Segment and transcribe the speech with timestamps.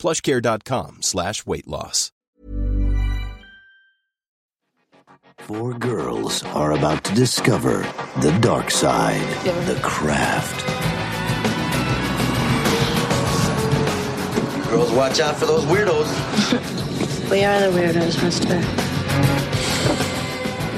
[0.00, 2.10] plushcare.com slash weight loss.
[5.38, 7.86] Four girls are about to discover
[8.20, 9.26] the dark side,
[9.66, 10.66] the craft.
[14.70, 16.08] Girls, watch out for those weirdos.
[17.30, 18.60] We are the weirdos, mister.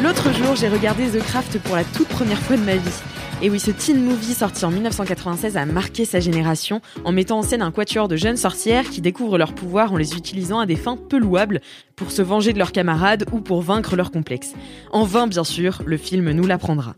[0.02, 2.90] L'autre jour, j'ai regardé The Craft pour la toute première fois de ma vie.
[3.44, 7.42] Et oui, ce teen movie sorti en 1996 a marqué sa génération en mettant en
[7.42, 10.76] scène un quatuor de jeunes sorcières qui découvrent leur pouvoir en les utilisant à des
[10.76, 11.60] fins peu louables
[11.96, 14.52] pour se venger de leurs camarades ou pour vaincre leurs complexes.
[14.92, 16.94] En vain, bien sûr, le film nous l'apprendra.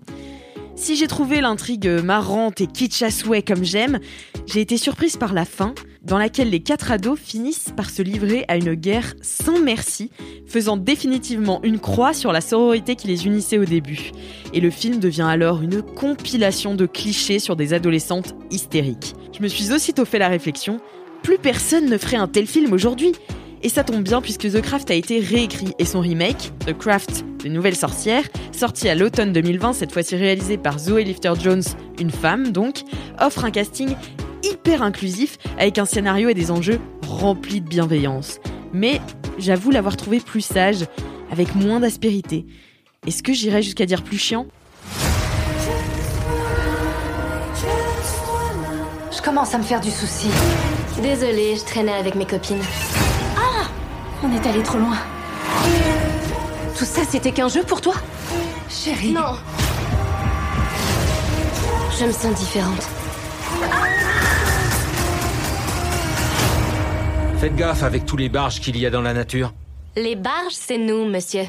[0.76, 3.98] Si j'ai trouvé l'intrigue marrante et kitsch à souhait comme j'aime,
[4.46, 5.74] j'ai été surprise par la fin,
[6.04, 10.10] dans laquelle les quatre ados finissent par se livrer à une guerre sans merci,
[10.46, 14.12] faisant définitivement une croix sur la sororité qui les unissait au début.
[14.52, 19.14] Et le film devient alors une compilation de clichés sur des adolescentes hystériques.
[19.36, 20.80] Je me suis aussitôt fait la réflexion,
[21.22, 23.12] plus personne ne ferait un tel film aujourd'hui.
[23.62, 27.24] Et ça tombe bien puisque The Craft a été réécrit et son remake, The Craft,
[27.42, 31.62] de Nouvelle Sorcière, sorti à l'automne 2020, cette fois-ci réalisé par Zoe Lifter-Jones,
[31.98, 32.82] une femme donc,
[33.18, 33.96] offre un casting
[34.44, 38.38] hyper inclusif avec un scénario et des enjeux remplis de bienveillance.
[38.72, 39.00] Mais
[39.38, 40.84] j'avoue l'avoir trouvé plus sage,
[41.30, 42.46] avec moins d'aspérité.
[43.06, 44.46] Est-ce que j'irais jusqu'à dire plus chiant?
[49.10, 50.28] Je commence à me faire du souci.
[51.02, 52.62] Désolée, je traînais avec mes copines.
[54.22, 54.96] On est allé trop loin.
[56.78, 57.94] Tout ça, c'était qu'un jeu pour toi?
[58.70, 59.12] Chérie.
[59.12, 59.36] Non
[61.98, 62.88] Je me sens différente.
[67.44, 69.52] Faites gaffe avec tous les barges qu'il y a dans la nature.
[69.96, 71.42] Les barges, c'est nous, monsieur.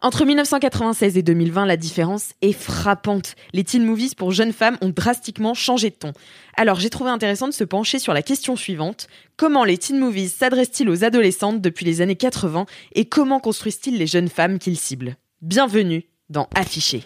[0.00, 3.34] Entre 1996 et 2020, la différence est frappante.
[3.52, 6.14] Les teen movies pour jeunes femmes ont drastiquement changé de ton.
[6.56, 9.08] Alors j'ai trouvé intéressant de se pencher sur la question suivante.
[9.36, 14.06] Comment les teen movies s'adressent-ils aux adolescentes depuis les années 80 et comment construisent-ils les
[14.06, 15.16] jeunes femmes qu'ils ciblent?
[15.42, 17.04] Bienvenue dans Affiché.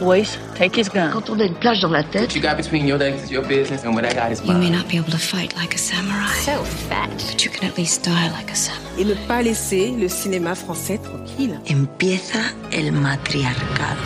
[0.00, 1.10] Boys, take his gun.
[1.12, 3.44] Quand on a une plage dans la tête, you got between your legs is your
[3.46, 4.72] business, and what I got is You may mine.
[4.72, 7.08] not be able to fight like a samurai, So fat.
[7.16, 8.82] but you can at least die like a samurai.
[8.98, 11.58] Et ne pas laisser le cinéma français tranquille.
[11.70, 12.40] empieza
[12.72, 14.00] el matriarcado.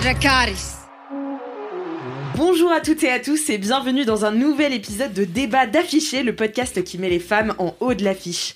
[2.36, 6.22] Bonjour à toutes et à tous et bienvenue dans un nouvel épisode de Débat d'affiché,
[6.22, 8.54] le podcast qui met les femmes en haut de l'affiche.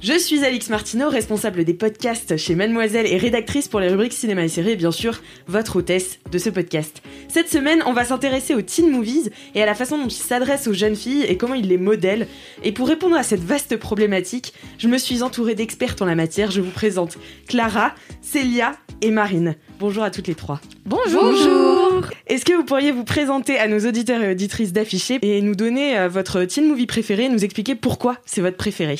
[0.00, 4.44] Je suis Alix Martineau, responsable des podcasts chez Mademoiselle et rédactrice pour les rubriques cinéma
[4.44, 7.02] et séries et bien sûr votre hôtesse de ce podcast.
[7.26, 10.68] Cette semaine, on va s'intéresser aux teen movies et à la façon dont ils s'adressent
[10.68, 12.28] aux jeunes filles et comment ils les modèlent.
[12.62, 16.52] Et pour répondre à cette vaste problématique, je me suis entourée d'expertes en la matière.
[16.52, 17.92] Je vous présente Clara,
[18.22, 19.56] Célia et Marine.
[19.80, 20.60] Bonjour à toutes les trois.
[20.86, 22.06] Bonjour.
[22.28, 25.98] Est-ce que vous pourriez vous présenter à nos auditeurs et auditrices d'afficher et nous donner
[25.98, 28.96] euh, votre teen movie préféré et nous expliquer pourquoi c'est votre préféré?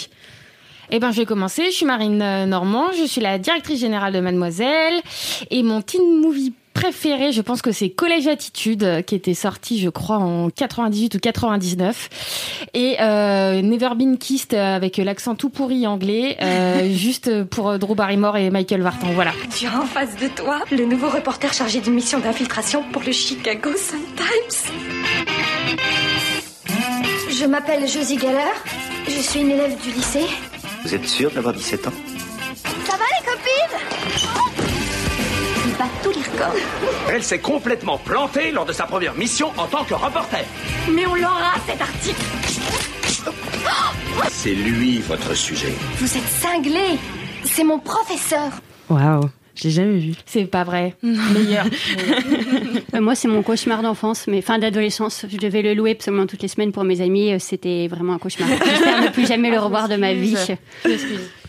[0.90, 1.66] Eh ben, je vais commencer.
[1.66, 2.92] Je suis Marine euh, Normand.
[2.98, 4.94] Je suis la directrice générale de Mademoiselle.
[5.50, 9.80] Et mon teen movie préféré, je pense que c'est Collège Attitude, euh, qui était sorti,
[9.80, 12.68] je crois, en 98 ou 99.
[12.74, 18.36] Et euh, Never Been Kissed avec l'accent tout pourri anglais, euh, juste pour Drew Barrymore
[18.36, 19.08] et Michael Vartan.
[19.12, 19.32] Voilà.
[19.56, 23.12] Tu as en face de toi le nouveau reporter chargé d'une mission d'infiltration pour le
[23.12, 24.72] Chicago Sun-Times.
[27.30, 28.54] Je m'appelle Josie Geller.
[29.06, 30.26] Je suis une élève du lycée.
[30.84, 31.92] Vous êtes sûr d'avoir 17 ans
[32.86, 33.78] Ça va les copines
[35.66, 36.54] Il bat tous les records.
[37.10, 40.44] Elle s'est complètement plantée lors de sa première mission en tant que reporter.
[40.90, 42.22] Mais on l'aura cet article.
[44.30, 45.72] C'est lui votre sujet.
[45.96, 46.98] Vous êtes cinglés.
[47.44, 48.50] C'est mon professeur.
[48.88, 49.28] Waouh,
[49.58, 50.12] je l'ai jamais vu.
[50.26, 50.94] C'est pas vrai.
[51.02, 51.66] Meilleur.
[52.94, 55.26] Euh, Moi, c'est mon cauchemar d'enfance, mais fin d'adolescence.
[55.30, 57.32] Je devais le louer absolument toutes les semaines pour mes amis.
[57.32, 58.48] Euh, C'était vraiment un cauchemar.
[58.48, 60.36] J'espère ne plus jamais le revoir de ma vie.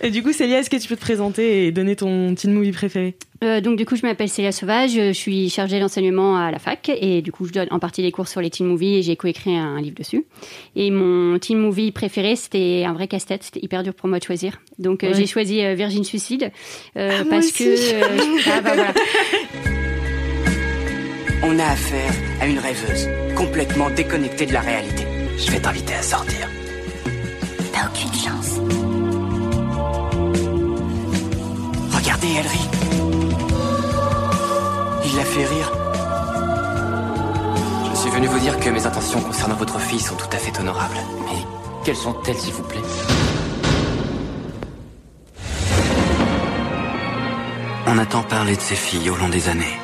[0.01, 2.72] Et du coup, Célia, est-ce que tu peux te présenter et donner ton teen movie
[2.72, 3.16] préféré?
[3.44, 4.92] Euh, donc, du coup, je m'appelle Célia Sauvage.
[4.92, 8.12] Je suis chargée d'enseignement à la fac et du coup, je donne en partie des
[8.12, 10.25] cours sur les teen movies et j'ai coécrit un, un livre dessus.
[10.78, 13.44] Et mon teen movie préféré, c'était un vrai casse-tête.
[13.44, 14.62] C'était hyper dur pour moi de choisir.
[14.78, 15.13] Donc, euh, Ouais.
[15.16, 16.51] j'ai choisi euh, Virgin Suicide
[16.98, 17.63] euh, Ah, moi parce aussi.
[17.66, 17.94] que.
[17.94, 18.94] euh, ah, bah, voilà.
[21.44, 22.12] On a affaire
[22.42, 25.04] à une rêveuse, complètement déconnecté de la réalité.
[25.38, 26.48] Je vais t'inviter à sortir.
[27.74, 28.59] T'as aucune chance.
[32.21, 32.69] Regardez, elle rit.
[35.06, 35.71] Il la fait rire.
[37.92, 40.57] Je suis venu vous dire que mes intentions concernant votre fille sont tout à fait
[40.60, 40.98] honorables.
[41.25, 41.39] Mais
[41.86, 42.81] quelles sont-elles, s'il vous plaît
[47.88, 49.80] On a tant parlé de ces filles au long des années.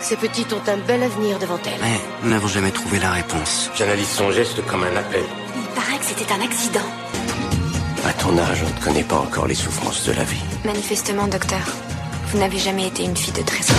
[0.00, 1.80] Ces petites ont un bel avenir devant elles.
[1.82, 3.70] Mais nous n'avons jamais trouvé la réponse.
[3.74, 5.24] J'analyse son geste comme un appel.
[5.56, 7.35] Il paraît que c'était un accident.
[8.06, 10.40] À ton âge, on ne connaît pas encore les souffrances de la vie.
[10.64, 11.58] Manifestement, docteur,
[12.28, 13.74] vous n'avez jamais été une fille de trésor.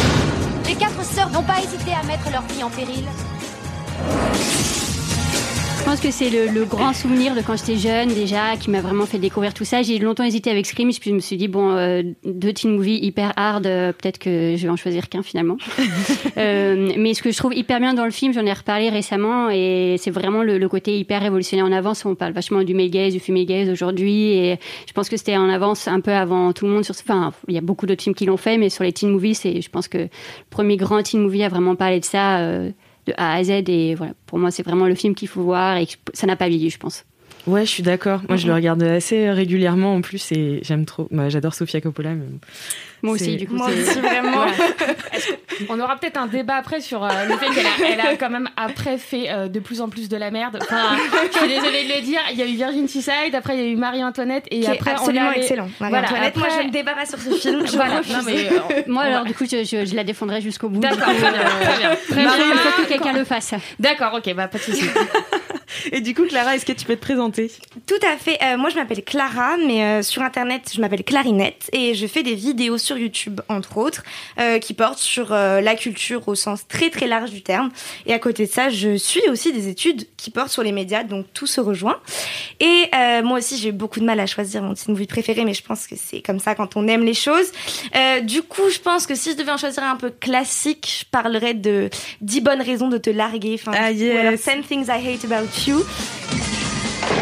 [0.66, 3.06] Les quatre sœurs n'ont pas hésité à mettre leur vie en péril.
[5.88, 8.82] Je pense que c'est le, le grand souvenir de quand j'étais jeune déjà qui m'a
[8.82, 9.84] vraiment fait découvrir tout ça.
[9.84, 13.00] J'ai longtemps hésité avec Scream, puis je me suis dit bon, euh, deux teen movies
[13.02, 15.56] hyper hard, euh, peut-être que je vais en choisir qu'un finalement.
[16.38, 19.50] euh, mais ce que je trouve hyper bien dans le film, j'en ai reparlé récemment,
[19.50, 22.04] et c'est vraiment le, le, côté hyper révolutionnaire en avance.
[22.04, 25.38] On parle vachement du male gaze, du female gaze aujourd'hui, et je pense que c'était
[25.38, 26.84] en avance un peu avant tout le monde.
[26.84, 29.10] Sur, enfin, il y a beaucoup d'autres films qui l'ont fait, mais sur les teen
[29.10, 30.10] movies, c'est, je pense que le
[30.50, 32.42] premier grand teen movie a vraiment parlé de ça.
[33.08, 34.14] De A à Z et voilà.
[34.26, 36.78] Pour moi c'est vraiment le film qu'il faut voir et ça n'a pas vieilli je
[36.78, 37.06] pense.
[37.46, 38.22] Ouais je suis d'accord.
[38.28, 38.42] Moi mm -hmm.
[38.42, 41.08] je le regarde assez régulièrement en plus et j'aime trop.
[41.12, 42.26] Bah, j'adore Sofia Coppola mais
[43.02, 43.56] moi aussi, du coup.
[43.56, 44.46] Moi aussi, vraiment.
[44.46, 45.68] Ouais.
[45.70, 48.30] On aura peut-être un débat après sur euh, le fait qu'elle a, elle a quand
[48.30, 50.60] même après fait euh, de plus en plus de la merde?
[50.62, 50.96] Enfin,
[51.32, 52.20] je suis désolée de le dire.
[52.32, 54.92] Il y a eu Virgin Suicide, après il y a eu Marie-Antoinette et Qui après
[54.92, 55.70] est absolument on excellent.
[55.80, 57.66] Marie-Antoinette, voilà, moi je ne débat pas sur ce film.
[57.66, 58.02] Je voilà.
[58.10, 60.80] Non, mais, euh, moi alors du coup je, je, je la défendrai jusqu'au bout.
[60.80, 61.08] D'accord.
[61.08, 61.32] Très
[61.80, 61.96] bien.
[62.10, 62.52] Très Marie, bien.
[62.54, 63.54] il faut que quelqu'un le fasse.
[63.80, 64.86] D'accord, ok, bah pas de souci.
[65.92, 67.52] Et du coup, Clara, est-ce que tu peux te présenter?
[67.86, 68.38] Tout à fait.
[68.42, 72.24] Euh, moi, je m'appelle Clara, mais euh, sur Internet, je m'appelle Clarinette et je fais
[72.24, 74.04] des vidéos sur YouTube, entre autres,
[74.40, 77.72] euh, qui portent sur la culture au sens très très large du terme.
[78.06, 81.04] Et à côté de ça, je suis aussi des études qui portent sur les médias,
[81.04, 82.00] donc tout se rejoint.
[82.60, 82.90] Et
[83.24, 85.64] moi aussi, j'ai eu beaucoup de mal à choisir mon teen movie préféré, mais je
[85.64, 87.52] pense que c'est comme ça quand on aime les choses.
[88.24, 91.54] du coup, je pense que si je devais en choisir un peu classique, je parlerais
[91.54, 91.90] de
[92.22, 93.60] 10 bonnes raisons de te larguer.
[93.60, 94.14] Enfin, ah, yes.
[94.14, 95.84] ou alors 10 things I hate about you.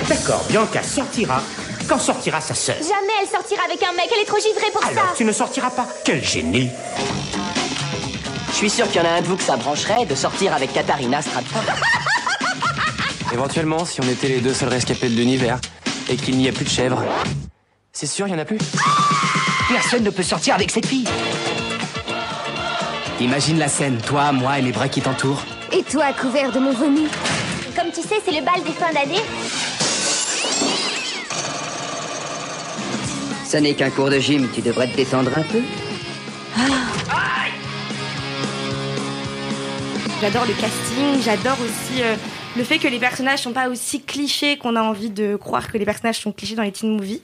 [0.07, 1.41] D'accord, Bianca sortira.
[1.87, 4.83] Quand sortira sa sœur Jamais elle sortira avec un mec, elle est trop givrée pour
[4.83, 5.13] Alors, ça.
[5.15, 6.69] tu ne sortiras pas Quel génie
[8.49, 10.53] Je suis sûr qu'il y en a un de vous que ça brancherait de sortir
[10.53, 11.63] avec Katharina Stratford.
[13.33, 15.59] Éventuellement, si on était les deux seuls rescapés de l'univers
[16.09, 17.03] et qu'il n'y a plus de chèvres.
[17.91, 18.57] C'est sûr, il y en a plus
[19.69, 21.07] Personne ne peut sortir avec cette fille.
[23.19, 25.41] Imagine la scène, toi, moi et les bras qui t'entourent.
[25.71, 27.07] Et toi, couvert de mon vomi.
[27.75, 29.21] Comme tu sais, c'est le bal des fins d'année.
[33.45, 35.61] Ce n'est qu'un cours de gym, tu devrais te détendre un peu.
[40.19, 42.15] J'adore le casting, j'adore aussi euh,
[42.57, 45.77] le fait que les personnages sont pas aussi clichés qu'on a envie de croire que
[45.77, 47.21] les personnages sont clichés dans les teen movies.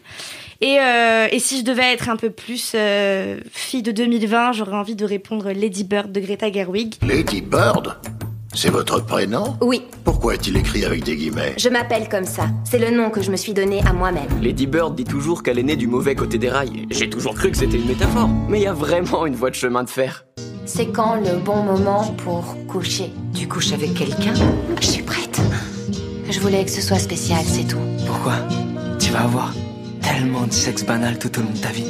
[0.59, 4.75] Et, euh, et si je devais être un peu plus euh, fille de 2020, j'aurais
[4.75, 6.95] envie de répondre Lady Bird de Greta Gerwig.
[7.01, 7.97] Lady Bird?
[8.53, 9.83] C'est votre prénom Oui.
[10.03, 12.47] Pourquoi est-il écrit avec des guillemets Je m'appelle comme ça.
[12.69, 14.27] C'est le nom que je me suis donné à moi-même.
[14.41, 16.85] Lady Bird dit toujours qu'elle est née du mauvais côté des rails.
[16.91, 18.29] J'ai toujours cru que c'était une métaphore.
[18.49, 20.25] Mais il y a vraiment une voie de chemin de fer.
[20.65, 24.33] C'est quand le bon moment pour coucher Tu couches avec quelqu'un
[24.81, 25.39] Je suis prête.
[26.29, 27.79] Je voulais que ce soit spécial, c'est tout.
[28.05, 28.33] Pourquoi?
[28.99, 29.53] Tu vas avoir
[30.01, 31.85] tellement de sexe banal tout au long de ta vie.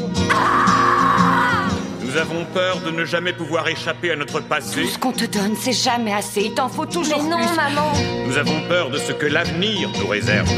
[2.12, 4.82] Nous avons peur de ne jamais pouvoir échapper à notre passé.
[4.82, 6.42] Tout ce qu'on te donne, c'est jamais assez.
[6.42, 7.56] Il t'en faut toujours Mais non, plus.
[7.56, 7.94] maman
[8.28, 10.50] Nous avons peur de ce que l'avenir nous réserve.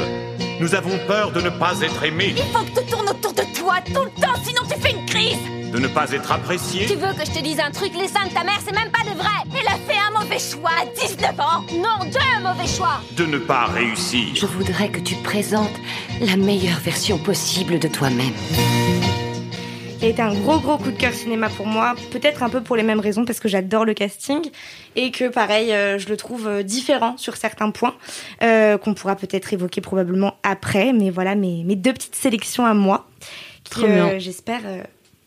[0.60, 3.44] Nous avons peur de ne pas être aimés, Il faut que tout tourne autour de
[3.56, 5.38] toi tout le temps, sinon tu fais une crise.
[5.72, 6.86] de ne pas être appréciés.
[6.88, 8.90] Tu veux que je te dise un truc Les seins de ta mère, c'est même
[8.92, 9.30] pas de vrai.
[9.60, 11.62] Elle a fait un mauvais choix à 19 ans.
[11.74, 13.00] Non, deux mauvais choix.
[13.16, 14.30] de ne pas réussir.
[14.34, 15.76] Je voudrais que tu présentes
[16.22, 18.34] la meilleure version possible de toi-même.
[20.10, 22.84] Été un gros gros coup de cœur cinéma pour moi, peut-être un peu pour les
[22.84, 24.42] mêmes raisons parce que j'adore le casting
[24.98, 27.96] et que pareil euh, je le trouve euh, différent sur certains points
[28.42, 32.74] euh, qu'on pourra peut-être évoquer probablement après, mais voilà mes, mes deux petites sélections à
[32.74, 33.08] moi
[33.64, 34.62] qui euh, j'espère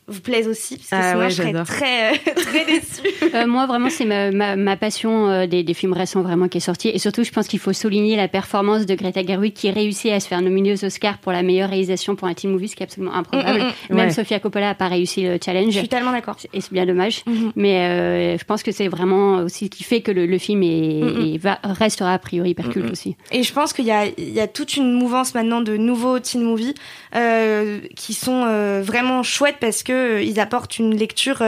[0.09, 3.03] vous plaisent aussi parce que Ah sinon ouais, je serais très euh, très déçue.
[3.35, 6.59] Euh, moi, vraiment, c'est ma, ma, ma passion euh, des, des films récents vraiment qui
[6.59, 6.89] est sortie.
[6.89, 10.21] Et surtout, je pense qu'il faut souligner la performance de Greta Gerwig qui réussit à
[10.21, 12.83] se faire nominer aux Oscars pour la meilleure réalisation pour un teen movie, ce qui
[12.83, 13.59] est absolument improbable.
[13.61, 14.13] Mm, mm, Même Ouais.
[14.13, 15.73] Sofia Coppola n'a pas réussi le challenge.
[15.73, 16.37] Je suis tellement d'accord.
[16.55, 17.25] Et c'est bien dommage.
[17.57, 20.63] Mais euh, je pense que c'est vraiment aussi ce qui fait que le, le film
[20.63, 21.01] est,
[21.35, 23.17] est- va, restera a priori hyper culte aussi.
[23.33, 26.21] Et je pense qu'il y a, il y a toute une mouvance maintenant de nouveaux
[26.21, 26.75] teen movies
[27.17, 31.43] euh, qui sont euh, vraiment chouettes parce que que ils apportent une lecture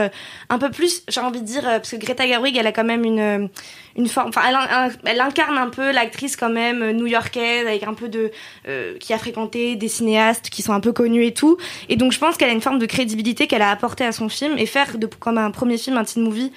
[0.49, 3.03] un peu plus, j'ai envie de dire, parce que Greta Gerwig, elle a quand même
[3.03, 3.49] une
[3.95, 8.07] une forme, enfin, elle, elle, incarne un peu l'actrice quand même new-yorkaise avec un peu
[8.07, 8.31] de
[8.99, 11.57] qui a fréquenté des cinéastes qui sont un peu connus et tout.
[11.89, 14.29] Et donc je pense qu'elle a une forme de crédibilité qu'elle a apportée à son
[14.29, 16.51] film et faire de comme un premier film un teen movie,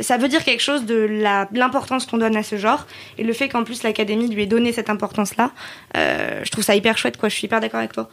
[0.00, 1.08] ça veut dire quelque chose de
[1.52, 2.86] l'importance qu'on donne à ce genre
[3.18, 5.50] et le fait qu'en plus l'Académie lui ait donné cette importance-là,
[5.94, 7.28] je trouve ça hyper chouette quoi.
[7.28, 8.08] Je suis hyper d'accord avec toi.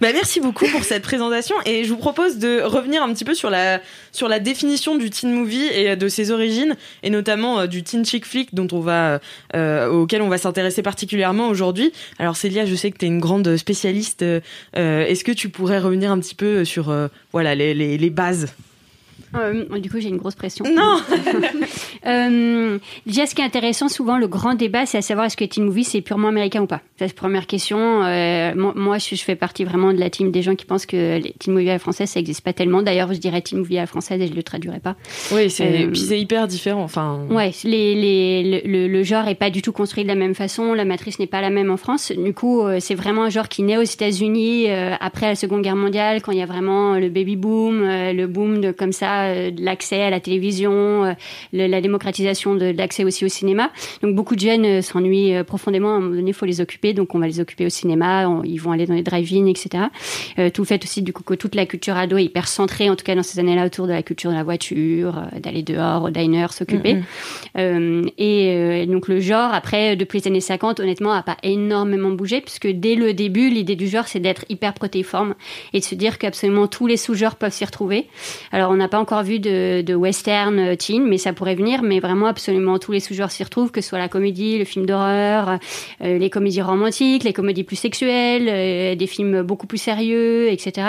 [0.00, 3.34] Bah merci beaucoup pour cette présentation et je vous propose de revenir un petit peu
[3.34, 3.80] sur la
[4.12, 8.04] sur la définition du teen movie et de ses origines et notamment euh, du teen
[8.04, 9.20] chick flick dont on va
[9.54, 11.92] euh, auquel on va s'intéresser particulièrement aujourd'hui.
[12.18, 14.22] Alors Célia, je sais que tu es une grande spécialiste.
[14.22, 14.40] Euh,
[14.74, 18.48] Est-ce que tu pourrais revenir un petit peu sur euh, voilà les, les bases?
[19.38, 20.64] Euh, du coup, j'ai une grosse pression.
[20.64, 21.00] Non
[22.06, 25.44] euh, Déjà, ce qui est intéressant, souvent, le grand débat, c'est à savoir est-ce que
[25.44, 26.80] teen movie, c'est purement américain ou pas?
[26.98, 28.02] C'est la première question.
[28.04, 31.34] Euh, moi, je, fais partie vraiment de la team des gens qui pensent que les
[31.38, 32.82] teen movie à la française, ça n'existe pas tellement.
[32.82, 34.96] D'ailleurs, je dirais teen movie à la française et je le traduirais pas.
[35.32, 36.82] Oui, c'est c'est hyper différent.
[36.82, 37.20] Enfin...
[37.30, 40.74] Ouais, les, les, le, le, genre est pas du tout construit de la même façon.
[40.74, 42.12] La matrice n'est pas la même en France.
[42.12, 44.68] Du coup, c'est vraiment un genre qui naît aux États-Unis
[45.00, 48.60] après la Seconde Guerre mondiale, quand il y a vraiment le baby boom, le boom
[48.60, 51.14] de comme ça de l'accès à la télévision, euh,
[51.52, 53.70] la démocratisation de, l'accès aussi au cinéma.
[54.02, 55.94] Donc beaucoup de jeunes euh, s'ennuient euh, profondément.
[55.94, 58.28] À un moment donné, il faut les occuper, donc on va les occuper au cinéma.
[58.44, 59.84] ils vont aller dans les drive-in, etc.
[60.52, 62.96] tout le fait aussi du coup que toute la culture ado est hyper centrée, en
[62.96, 66.10] tout cas dans ces années-là, autour de la culture de la voiture, d'aller dehors au
[66.10, 66.98] diner, s'occuper.
[67.56, 72.68] et donc le genre, après, depuis les années 50, honnêtement, a pas énormément bougé, puisque
[72.68, 75.34] dès le début, l'idée du genre, c'est d'être hyper protéiforme
[75.72, 78.06] et de se dire qu'absolument tous les sous-genres peuvent s'y retrouver.
[78.52, 81.82] Alors on n'a pas encore vu de, western euh, teen, mais ça pourrait venir.
[81.82, 84.86] Mais vraiment, absolument tous les sous-genres s'y retrouvent, que ce soit la comédie, le film
[84.86, 85.58] d'horreur,
[86.02, 90.86] euh, les comédies romantiques, les comédies plus sexuelles, euh, des films beaucoup plus sérieux, etc.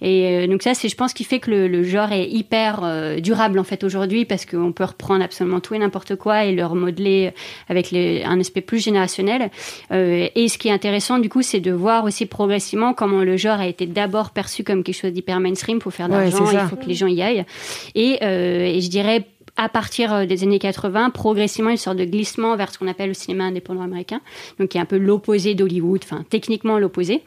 [0.00, 2.82] Et donc ça, c'est, je pense, qui fait que le, genre est hyper
[3.20, 6.64] durable en fait aujourd'hui, parce qu'on peut reprendre absolument tout et n'importe quoi et le
[6.64, 7.32] remodeler
[7.68, 9.50] avec un aspect plus générationnel.
[9.90, 13.60] et ce qui est intéressant, du coup, c'est de voir aussi progressivement comment le genre
[13.60, 15.78] a été d'abord perçu comme quelque chose d'hyper mainstream.
[15.78, 17.44] pour faire de l'argent, il faut que les gens y aillent.
[17.94, 22.04] Et, euh, et je dirais à partir euh, des années 80, progressivement une sorte de
[22.04, 24.20] glissement vers ce qu'on appelle le cinéma indépendant américain,
[24.58, 27.22] donc qui est un peu l'opposé d'Hollywood, enfin techniquement l'opposé.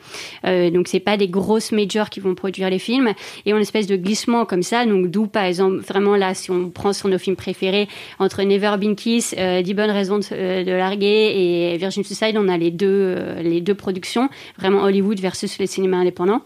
[0.45, 3.13] Euh, donc c'est pas des grosses majors qui vont produire les films,
[3.45, 4.86] et on a une espèce de glissement comme ça.
[4.86, 7.88] Donc d'où par exemple vraiment là, si on prend sur nos films préférés
[8.19, 12.38] entre Never Been Kiss, euh, 10 bonnes raisons de, euh, de, larguer et Virgin Suicide,
[12.38, 16.41] on a les deux les deux productions, vraiment Hollywood versus le cinéma indépendant.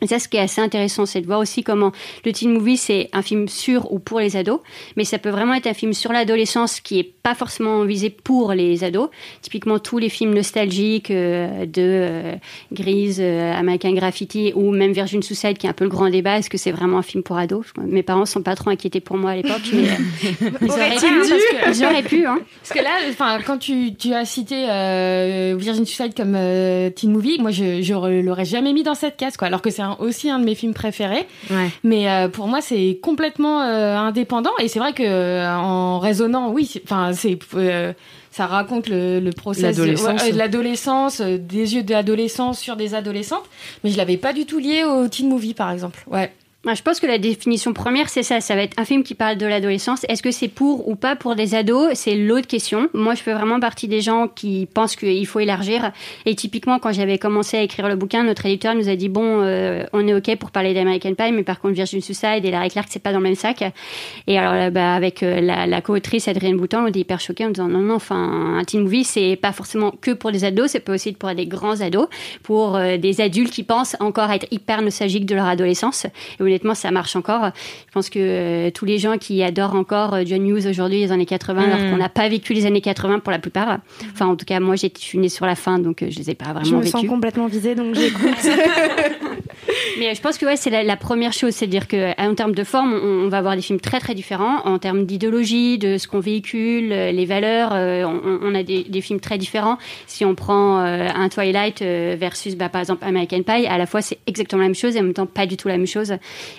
[0.00, 1.92] Et ça, ce qui est assez intéressant, c'est de voir aussi comment
[2.24, 4.60] le teen movie, c'est un film sur ou pour les ados,
[4.96, 8.52] mais ça peut vraiment être un film sur l'adolescence qui est pas forcément visé pour
[8.52, 9.10] les ados.
[9.42, 12.34] Typiquement, tous les films nostalgiques euh, de euh,
[12.72, 16.38] Grise, euh, American Graffiti ou même Virgin Suicide, qui est un peu le grand débat,
[16.38, 17.66] est-ce que c'est vraiment un film pour ados?
[17.78, 19.82] Mes parents sont pas trop inquiétés pour moi à l'époque, mais
[20.62, 22.26] ils auraient pu, j'aurais pu.
[22.26, 22.38] Hein.
[22.62, 24.54] Parce que là, enfin, quand tu, tu as cité
[25.56, 26.36] Virgin Suicide comme
[26.94, 29.48] teen movie, moi, je, je l'aurais jamais mis dans cette case, quoi.
[29.48, 31.26] Alors que c'est aussi un de mes films préférés.
[31.84, 34.50] Mais euh, pour moi, c'est complètement euh, indépendant.
[34.60, 37.38] Et c'est vrai que euh, en raisonnant, oui, enfin, c'est
[38.30, 43.44] ça raconte le, le process de l'adolescence, des yeux d'adolescence sur des adolescentes.
[43.82, 46.04] Mais je l'avais pas du tout lié au teen movie, par exemple.
[46.08, 46.30] Ouais.
[46.66, 48.40] Je pense que la définition première, c'est ça.
[48.40, 50.04] Ça va être un film qui parle de l'adolescence.
[50.08, 51.90] Est-ce que c'est pour ou pas pour des ados?
[51.94, 52.88] C'est l'autre question.
[52.94, 55.92] Moi, je fais vraiment partie des gens qui pensent qu'il faut élargir.
[56.26, 59.40] Et typiquement, quand j'avais commencé à écrire le bouquin, notre éditeur nous a dit bon,
[59.40, 62.70] euh, on est ok pour parler d'American Pie, mais par contre, Virgin Suicide et Larry
[62.70, 63.62] Clark, c'est pas dans le même sac.
[64.26, 67.50] Et alors, bah, avec euh, la, la co-autrice Adrienne Bouton, on était hyper choqués en
[67.50, 70.80] disant non, non, enfin, un teen movie, c'est pas forcément que pour des ados, c'est
[70.80, 72.08] peut aussi être pour des grands ados,
[72.42, 76.04] pour euh, des adultes qui pensent encore être hyper nostalgiques de leur adolescence.
[76.40, 77.50] Et honnêtement, ça marche encore.
[77.86, 81.12] Je pense que euh, tous les gens qui adorent encore euh, John Hughes aujourd'hui, les
[81.12, 81.90] années 80, alors mm.
[81.90, 83.78] qu'on n'a pas vécu les années 80 pour la plupart.
[84.12, 86.30] Enfin, en tout cas, moi, je suis née sur la fin, donc euh, je les
[86.30, 86.90] ai pas vraiment vécues.
[86.90, 88.28] Je me sens complètement visée, donc j'écoute.
[89.98, 93.28] Mais je pense que ouais, c'est la, première chose, c'est-à-dire qu'en termes de forme, on,
[93.28, 94.64] va avoir des films très très différents.
[94.64, 99.38] En termes d'idéologie, de ce qu'on véhicule, les valeurs, on, a des, des, films très
[99.38, 99.78] différents.
[100.06, 104.18] Si on prend un Twilight versus, bah, par exemple, American Pie, à la fois c'est
[104.26, 106.14] exactement la même chose et en même temps pas du tout la même chose.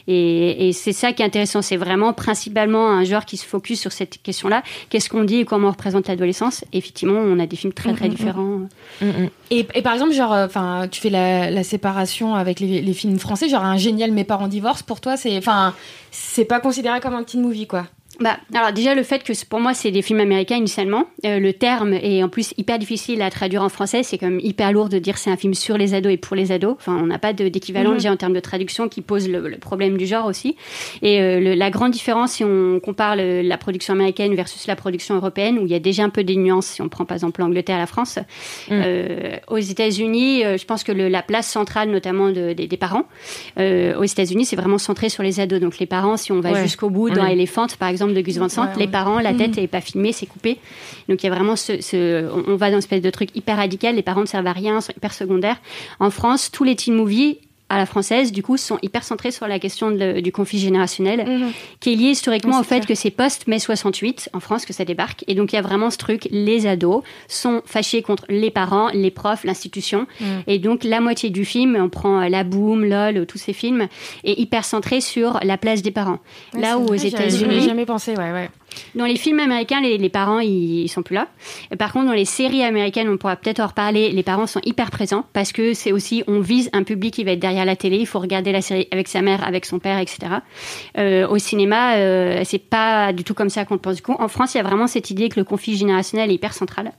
[0.07, 1.61] Et, et c'est ça qui est intéressant.
[1.61, 4.63] C'est vraiment principalement un genre qui se focus sur cette question-là.
[4.89, 6.63] Qu'est-ce qu'on dit et comment on représente l'adolescence?
[6.73, 8.15] Effectivement, on a des films très très mm, mm, mm.
[8.15, 8.59] différents.
[9.51, 13.19] Et, et, par exemple, genre, enfin, tu fais la, la séparation avec les, les, films
[13.19, 13.49] français.
[13.49, 14.83] Genre, un génial Mes parents divorcent.
[14.85, 15.73] Pour toi, c'est, enfin,
[16.11, 17.85] c'est pas considéré comme un teen movie, quoi.
[18.19, 21.53] Bah, alors déjà le fait que pour moi c'est des films américains initialement, euh, le
[21.53, 24.99] terme est en plus hyper difficile à traduire en français, c'est comme hyper lourd de
[24.99, 26.75] dire c'est un film sur les ados et pour les ados.
[26.77, 27.97] Enfin, on n'a pas d'équivalent Mhm.
[27.97, 30.55] déjà en termes de traduction qui pose le, le problème du genre aussi.
[31.01, 34.75] Et euh, le- la grande différence si on compare le- la production américaine versus la
[34.75, 37.15] production européenne, où il y a déjà un peu des nuances si on prend par
[37.15, 38.17] exemple l'Angleterre et la France.
[38.69, 38.71] Mm.
[38.71, 43.03] Euh, aux États-Unis, euh, je pense que la place centrale notamment de- des, des parents,
[43.59, 45.59] euh, aux États-Unis c'est vraiment centré sur les ados.
[45.59, 46.61] Donc les parents, si on va Ouais.
[46.63, 47.25] jusqu'au bout dans.
[47.29, 50.11] Elephant par exemple de Gus Van Sant, Ouais, les parents, la tête n'est pas filmée,
[50.11, 50.59] c'est coupé.
[51.07, 53.95] Donc il y a vraiment ce, on va dans une espèce de truc hyper radical.
[53.95, 55.57] Les parents ne servent à rien, sont hyper secondaires.
[55.99, 57.37] En France, tous les teen movies
[57.69, 61.25] à la française, du coup, sont hyper centrés sur la question de- du conflit générationnel,
[61.79, 65.23] qui est lié historiquement au fait que c'est post-mai 68 en France que ça débarque.
[65.27, 68.89] Et donc il y a vraiment ce truc, les ados sont fâchés contre les parents,
[68.93, 70.07] les profs, l'institution.
[70.19, 70.25] Mm.
[70.47, 73.87] Et donc la moitié du film, on prend euh, La Boom, LOL, tous ces films,
[74.23, 76.19] est hyper centré sur la place des parents.
[76.53, 78.49] Ouais, Là où aux vrai, j'avais- États-Unis, jamais pensé, ouais, ouais.
[78.95, 81.27] Dans les films américains, les, les parents, ils, ils sont plus là.
[81.71, 84.61] Et par contre, dans les séries américaines, on pourra peut-être en reparler, les parents sont
[84.65, 87.75] hyper présents parce que c'est aussi, on vise un public qui va être derrière la
[87.75, 87.97] télé.
[87.97, 90.19] Il faut regarder la série avec sa mère, avec son père, etc.
[90.97, 94.15] Euh, au cinéma, euh, c'est pas du tout comme ça qu'on le pense du coup.
[94.19, 96.91] En France, il y a vraiment cette idée que le conflit générationnel est hyper central.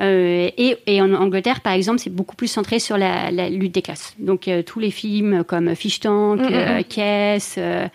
[0.00, 3.74] Euh, et, et en Angleterre, par exemple, c'est beaucoup plus centré sur la, la lutte
[3.74, 4.14] des classes.
[4.18, 7.40] Donc, euh, tous les films comme Fish Tank, Mm, mm, euh, mm.
[7.58, 7.88] Euh,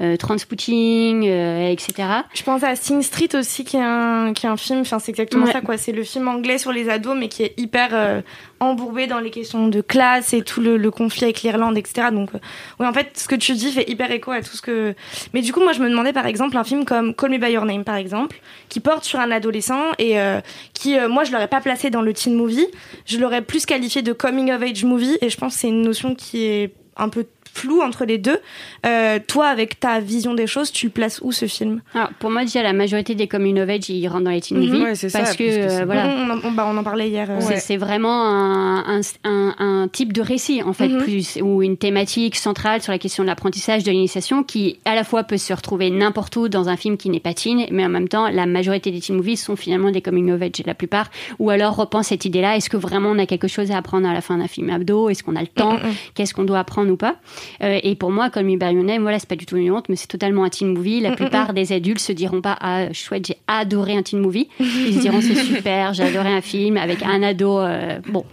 [0.00, 2.08] euh, Transpouting, euh, etc.
[2.34, 5.10] Je pense à Sing Street aussi, qui est un, qui est un film, enfin c'est
[5.10, 5.52] exactement Ouais.
[5.52, 8.20] ça quoi, c'est le film anglais sur les ados, mais qui est hyper euh,
[8.60, 12.08] embourbé dans les questions de classe et tout le, le conflit avec l'Irlande, etc.
[12.12, 12.38] Donc, euh,
[12.78, 14.94] oui, en fait, ce que tu dis fait hyper écho à tout ce que...
[15.34, 17.52] Mais du coup, moi, je me demandais, par exemple, un film comme Call Me By
[17.52, 20.40] Your Name, par exemple, qui porte sur un adolescent et euh,
[20.74, 22.66] qui, moi, je l'aurais pas placé dans le teen movie,
[23.06, 25.82] je l'aurais plus qualifié de coming of age movie, et je pense que c'est une
[25.82, 28.38] notion qui est un peu floue entre les deux.
[28.86, 31.80] Euh, toi, avec ta vision des choses, tu le places où ce film?
[31.94, 34.58] Alors, pour moi, déjà, la majorité des coming of age, ils rentrent dans les teen
[34.58, 34.66] Mhm.
[34.66, 34.82] movies.
[34.82, 36.06] Ouais, c'est ça, parce que, parce que c'est- euh, voilà.
[36.06, 37.28] On, on- on- bah, on en parlait hier.
[37.30, 41.02] euh, C'est- C'est vraiment un, un, un- un type de récit, en fait, Mhm.
[41.02, 45.04] plus, ou une thématique centrale sur la question de l'apprentissage, de l'initiation, qui à la
[45.04, 47.88] fois peut se retrouver n'importe où dans un film qui n'est pas teen, mais en
[47.88, 51.10] même temps, la majorité des teen movies sont finalement des coming of age, la plupart.
[51.38, 54.12] Ou alors repense cette idée-là, est-ce que vraiment on a quelque chose à apprendre à
[54.14, 55.08] la fin d'un film abdo?
[55.08, 55.74] Est-ce qu'on a le temps?
[55.74, 55.92] Mhm.
[56.14, 57.16] Qu'est-ce qu'on doit apprendre ou pas?
[57.62, 60.06] Euh, Et pour moi, comme Name, voilà, c'est pas du tout une honte, mais c'est
[60.06, 61.00] totalement un teen movie.
[61.00, 61.54] La Mhm, plupart mhm.
[61.54, 64.48] des adultes se diront pas, ah, chouette, j'ai adoré un teen movie.
[64.58, 67.58] Ils se diront, c'est super, j'ai adoré un film avec un ado.
[67.58, 68.24] euh, bon.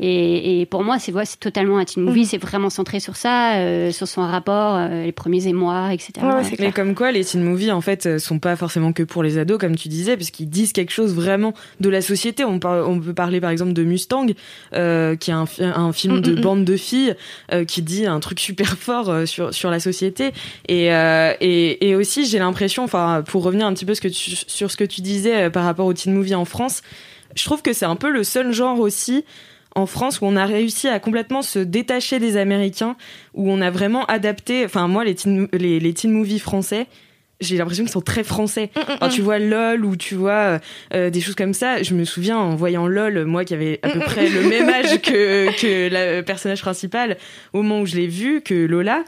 [0.00, 2.26] Et, et pour moi, c'est ouais, c'est totalement un teen movie.
[2.26, 6.12] C'est vraiment centré sur ça, euh, sur son rapport, euh, les premiers émois, etc.
[6.58, 9.58] Mais comme quoi, les teen movies, en fait, sont pas forcément que pour les ados,
[9.58, 12.44] comme tu disais, puisqu'ils disent quelque chose vraiment de la société.
[12.44, 14.26] On, par- on peut parler, par exemple, de Mustang,
[14.74, 16.42] euh, qui est un, un film de Mm, mm, mm.
[16.42, 17.14] bande de filles,
[17.52, 20.32] euh, qui dit un truc super fort euh, sur, sur la société.
[20.68, 24.76] Et, euh, et, et aussi, j'ai l'impression, enfin, pour revenir un petit peu sur ce
[24.76, 26.82] que tu disais euh, par rapport aux teen movies en France,
[27.34, 29.24] je trouve que c'est un peu le seul genre aussi
[29.74, 32.96] en France où on a réussi à complètement se détacher des Américains,
[33.34, 34.64] où on a vraiment adapté.
[34.64, 36.86] Enfin, moi, les teen, les, les teen movies français,
[37.40, 38.70] j'ai l'impression qu'ils sont très français.
[39.00, 40.58] Quand tu vois LOL ou tu vois euh,
[40.94, 43.90] euh, des choses comme ça, je me souviens en voyant LOL, moi qui avait à
[43.90, 47.16] peu près le même âge que, que le personnage principal,
[47.52, 49.04] au moment où je l'ai vu, que Lola.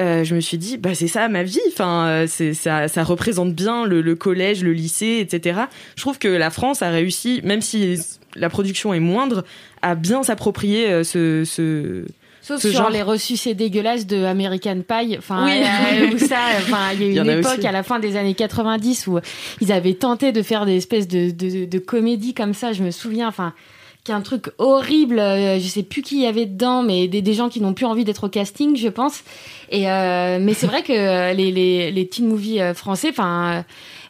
[0.00, 1.60] euh, je me suis dit, bah c'est ça ma vie.
[1.72, 5.60] Enfin, euh, c'est ça, ça représente bien le, le collège, le lycée, etc.
[5.96, 7.98] Je trouve que la France a réussi, même si
[8.36, 9.44] la production est moindre,
[9.82, 12.04] à bien s'approprier euh, ce, ce,
[12.40, 12.90] Sauf ce sur genre.
[12.90, 15.16] les reçus dégueulasses de American Pie.
[15.18, 15.60] Enfin, Oui.
[15.62, 18.34] euh, où ça, enfin, il y a y une époque à la fin des années
[18.34, 19.18] 90 où
[19.60, 22.72] ils avaient tenté de faire des espèces de, de, de comédies comme ça.
[22.72, 23.52] Je me souviens, enfin,
[24.10, 25.18] un truc horrible.
[25.18, 27.74] euh, Je sais plus qui il y avait dedans, mais des, des gens qui n'ont
[27.74, 29.22] plus envie d'être au casting, je pense.
[29.70, 33.56] Et euh, mais c'est vrai que euh, les, les, les teen movies euh, français, enfin.
[33.58, 33.62] euh,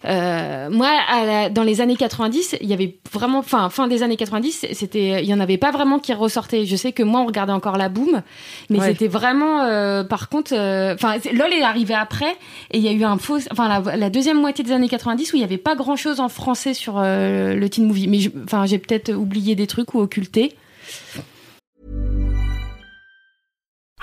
[0.05, 4.17] moi, à la- dans les années 90, il y avait vraiment, enfin, fin des années
[4.17, 6.67] 90, c'était, il y en avait pas vraiment qui ressortaient.
[6.67, 8.23] Je sais que moi, on regardait encore la boom,
[8.71, 8.89] mais Ouais.
[8.89, 12.31] c'était vraiment, euh, par contre, euh, enfin, c'est- LOL est arrivé après,
[12.71, 15.33] et il y a eu un faux, enfin, la, la deuxième moitié des années 90
[15.33, 18.07] où il y avait pas grand chose en français sur euh, le teen movie.
[18.09, 20.57] Mais enfin, j'ai peut-être oublié des trucs ou occulté.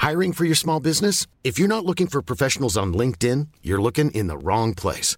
[0.02, 1.26] Hiring for your small business?
[1.44, 5.18] If you're not looking for professionals on LinkedIn, you're looking in the wrong place.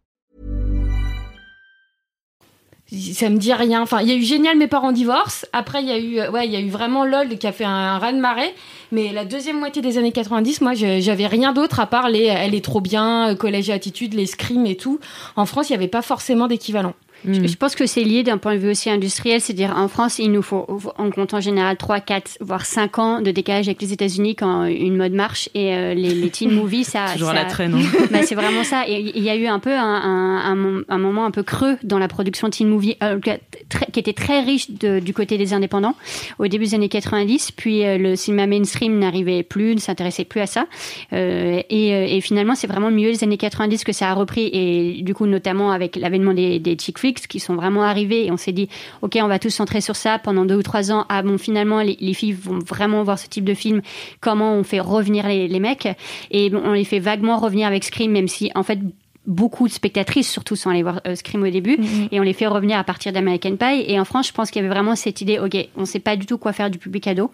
[2.91, 3.81] Ça me dit rien.
[3.81, 5.47] Enfin, il y a eu Génial, mes parents divorcent.
[5.53, 7.63] Après, il y a eu, ouais, il y a eu vraiment LOL qui a fait
[7.63, 8.53] un, un raz de marée.
[8.91, 12.53] Mais la deuxième moitié des années 90, moi, j'avais rien d'autre à part les Elle
[12.53, 14.99] est trop bien, Collège et Attitude, les scrims et tout.
[15.37, 16.93] En France, il n'y avait pas forcément d'équivalent.
[17.25, 20.19] Je, je pense que c'est lié d'un point de vue aussi industriel, c'est-à-dire en France,
[20.19, 20.65] il nous faut,
[20.97, 24.65] on compte en général 3, 4, voire 5 ans de décalage avec les États-Unis quand
[24.65, 27.05] une mode marche et euh, les, les teen movies, ça.
[27.13, 27.73] Toujours ça, à la traîne.
[27.75, 27.81] hein.
[28.11, 28.83] bah, c'est vraiment ça.
[28.87, 31.43] Et il y a eu un peu un, un, un mom- un moment un peu
[31.43, 33.19] creux dans la production teen movie, euh,
[33.71, 35.95] très- qui était très riche de- du côté des indépendants
[36.39, 37.51] au début des années 90.
[37.51, 40.65] Puis euh, le cinéma mainstream n'arrivait plus, ne s'intéressait plus à ça.
[41.13, 44.49] Euh, et, euh, et finalement, c'est vraiment milieu des années 90 que ça a repris.
[44.53, 48.25] Et du coup, notamment avec l'avènement des, des chick flicks qui sont vraiment arrivés.
[48.25, 48.67] Et on s'est dit,
[49.01, 51.05] OK, on va tous centrer sur ça pendant deux ou trois ans.
[51.09, 53.81] Ah bon, finalement, les, les filles vont vraiment voir ce type de film.
[54.19, 55.87] Comment on fait revenir les, les mecs?
[56.31, 58.79] Et bon, on les fait vaguement revenir avec Scream, même si, en fait,
[59.27, 61.77] beaucoup de spectatrices, surtout sans aller voir euh, Scream au début,
[62.11, 63.83] et on les fait revenir à partir d'American Pie.
[63.87, 66.15] Et en France, je pense qu'il y avait vraiment cette idée, ok, on sait pas
[66.15, 67.29] du tout quoi faire du public ado.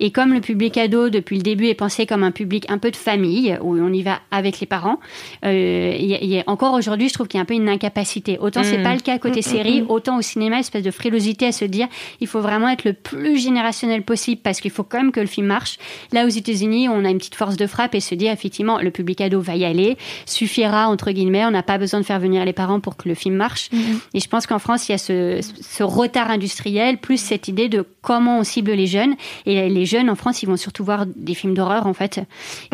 [0.00, 2.90] Et comme le public ado, depuis le début, est pensé comme un public un peu
[2.90, 4.98] de famille, où on y va avec les parents,
[5.46, 7.54] euh, y a- il y a- encore aujourd'hui, je trouve qu'il y a un peu
[7.54, 8.36] une incapacité.
[8.38, 8.82] Autant c'est Mm.
[8.82, 9.90] pas le cas côté Mm, série, mm, mm.
[9.90, 11.88] autant au cinéma, espèce de frilosité à se dire,
[12.20, 15.26] il faut vraiment être le plus générationnel possible, parce qu'il faut quand même que le
[15.26, 15.78] film marche.
[16.12, 18.90] Là, aux États-Unis, on a une petite force de frappe et se dire, effectivement, le
[18.90, 22.44] public ado va y aller, suffira, entre guillemets, on n'a pas besoin de faire venir
[22.44, 23.70] les parents pour que le film marche.
[24.14, 27.68] Et je pense qu'en France, il y a ce, ce retard industriel, plus cette idée
[27.68, 29.14] de comment on cible les jeunes.
[29.46, 32.18] Et les jeunes, en France, ils vont surtout voir des films d'horreur, en fait.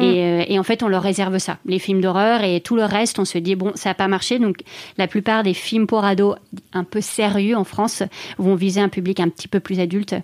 [0.01, 1.59] Et, euh, et en fait, on leur réserve ça.
[1.67, 4.39] Les films d'horreur et tout le reste, on se dit, bon, ça n'a pas marché.
[4.39, 4.57] Donc,
[4.99, 6.37] la plupart des films pour ados
[6.73, 8.03] un peu sérieux en France
[8.39, 10.15] vont viser un public un petit peu plus adulte.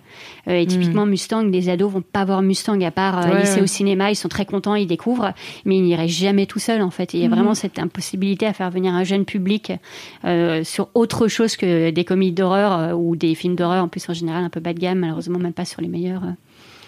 [0.48, 3.40] Euh, et typiquement, Mustang, les ados vont pas voir Mustang à part euh, Ouais.
[3.40, 4.10] lycée au cinéma.
[4.10, 5.32] Ils sont très contents, ils découvrent.
[5.64, 7.14] Mais ils n'iraient jamais tout seuls, en fait.
[7.14, 7.34] Et il y a Mhm.
[7.34, 9.72] vraiment cette impossibilité à faire venir un jeune public
[10.24, 14.08] euh, sur autre chose que des comédies d'horreur euh, ou des films d'horreur, en plus
[14.08, 16.24] en général un peu bas de gamme, malheureusement même pas sur les meilleurs.
[16.24, 16.32] euh.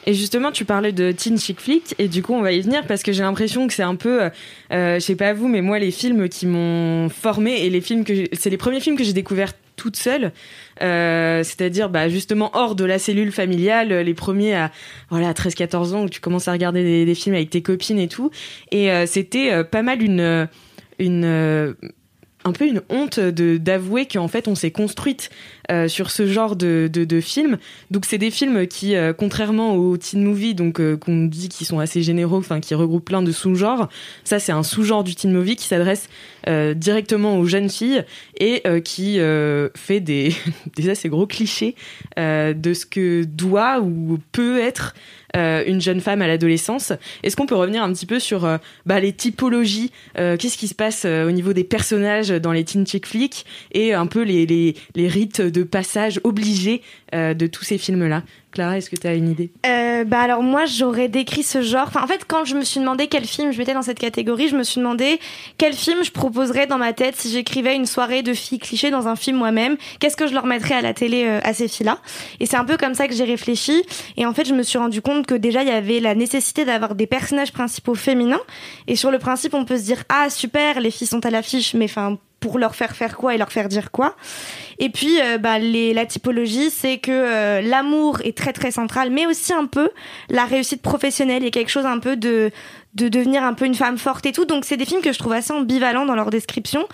[0.07, 2.87] Et justement, tu parlais de teen chick flick, et du coup, on va y venir
[2.87, 4.29] parce que j'ai l'impression que c'est un peu,
[4.71, 8.13] je sais pas vous, mais moi, les films qui m'ont formé et les films que
[8.35, 10.33] c'est les premiers films que j'ai découverts toute seule,
[10.79, 14.71] c'est-à-dire bah, justement hors de la cellule familiale, les premiers à
[15.09, 18.31] voilà 13-14 ans où tu commences à regarder des, films avec tes copines et tout,
[18.73, 20.47] et c'était pas mal une
[21.01, 21.75] euh,
[22.47, 25.31] un peu une honte de d'avouer qu'en fait on s'est construite
[25.71, 27.57] euh, sur ce genre de, de, de films.
[27.91, 31.79] Donc c'est des films qui, euh, contrairement aux teen movies, donc qu'on dit qui sont
[31.79, 33.89] assez généraux, enfin qui regroupent plein de sous-genres.
[34.25, 36.09] Ça c'est un sous-genre du teen movie qui s'adresse
[36.47, 38.05] directement aux jeunes filles
[38.39, 39.19] et qui
[39.75, 40.35] fait des
[40.77, 41.75] des assez gros clichés
[42.19, 44.95] de ce que doit ou peut être
[45.35, 46.93] une jeune femme à l'adolescence.
[47.23, 50.69] Est-ce qu'on peut revenir un petit peu sur euh, bah, les typologies euh, Qu'est-ce qui
[50.69, 54.23] se passe euh, au niveau des personnages dans les teen chick flicks et un peu
[54.23, 56.83] les, rites de passage obligés
[57.15, 58.23] euh, de tous ces films-là?
[58.55, 59.51] Clara, est-ce que tu as une idée?
[59.67, 61.87] Euh, bah alors moi j'aurais décrit ce genre.
[61.89, 64.49] Enfin en fait quand je me suis demandé quel film je mettais dans cette catégorie,
[64.49, 65.19] je me suis demandé
[65.59, 69.09] quel film je proposerais dans ma tête si j'écrivais une soirée de filles clichés dans
[69.09, 69.77] un film moi-même.
[69.99, 71.99] Qu'est-ce que je leur mettrais à la télé euh, à ces filles-là?
[72.39, 73.83] Et c'est un peu comme ça que j'ai réfléchi.
[74.17, 76.65] Et en fait je me suis rendu compte que déjà il y avait la nécessité
[76.65, 78.41] d'avoir des personnages principaux féminins.
[78.87, 81.75] Et sur le principe on peut se dire ah super les filles sont à l'affiche,
[81.75, 84.17] mais enfin pour leur faire faire quoi et leur faire dire quoi.
[84.79, 89.09] Et puis, euh, bah, les, la typologie, c'est que euh, l'amour est très très central,
[89.11, 89.89] mais aussi un peu
[90.29, 91.43] la réussite professionnelle.
[91.43, 92.51] A quelque chose un peu de
[92.95, 94.45] de devenir un peu une femme forte et tout.
[94.45, 96.87] Donc c'est des films que je trouve assez ambivalents dans leur description.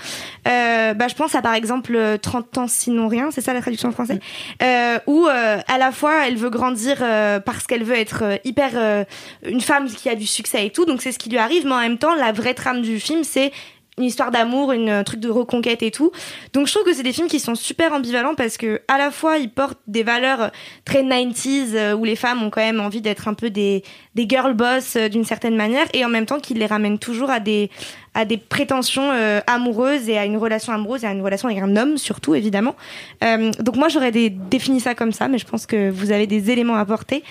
[0.48, 3.60] Euh, bah, je pense à par exemple euh, 30 ans sinon rien, c'est ça la
[3.60, 4.18] traduction en français,
[4.62, 6.98] euh, où à la fois elle veut grandir
[7.44, 9.06] parce qu'elle veut être hyper
[9.46, 10.84] une femme qui a du succès et tout.
[10.84, 13.24] Donc c'est ce qui lui arrive, mais en même temps la vraie trame du film
[13.24, 13.52] c'est
[14.00, 16.10] une histoire d'amour, un truc de reconquête et tout.
[16.52, 19.10] Donc je trouve que c'est des films qui sont super ambivalents parce que à la
[19.10, 20.50] fois ils portent des valeurs
[20.84, 23.82] très 90s euh, où les femmes ont quand même envie d'être un peu des
[24.14, 27.30] des girl boss euh, d'une certaine manière et en même temps qu'ils les ramènent toujours
[27.30, 27.70] à des
[28.14, 31.62] à des prétentions euh, amoureuses et à une relation amoureuse et à une relation avec
[31.62, 32.74] un homme surtout évidemment.
[33.22, 36.50] Euh, donc moi j'aurais défini ça comme ça mais je pense que vous avez des
[36.50, 37.22] éléments à apporter.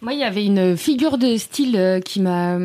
[0.00, 2.56] Moi, il y avait une figure de style euh, qui m'a,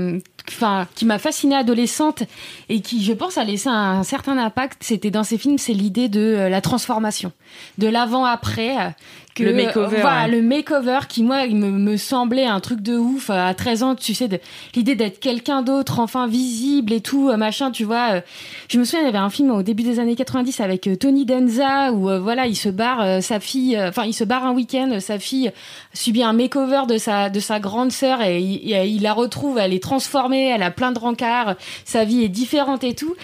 [0.49, 2.23] enfin, qui m'a fascinée adolescente
[2.69, 4.83] et qui, je pense, a laissé un, certain impact.
[4.83, 7.31] C'était dans ces films, c'est l'idée de euh, la transformation,
[7.77, 8.95] de l'avant-après.
[9.37, 10.31] Que, Le makeover, voilà, ouais.
[10.31, 13.29] le makeover qui, moi, il me, me semblait un truc de ouf.
[13.29, 14.27] euh, À 13 ans, tu sais,
[14.75, 18.15] l'idée d'être quelqu'un d'autre, enfin visible et tout, euh, machin, tu vois.
[18.15, 18.21] euh.
[18.69, 21.25] Je me souviens, il y avait un film au début des années 90 avec Tony
[21.25, 24.53] Danza où, euh, voilà, il se barre euh, sa fille, enfin, il se barre un
[24.53, 25.51] week-end, sa fille
[25.93, 29.73] subit un makeover de sa de sa grande sœur et il, il la retrouve, elle
[29.73, 33.15] est transformée, elle a plein de rencarts, sa vie est différente et tout.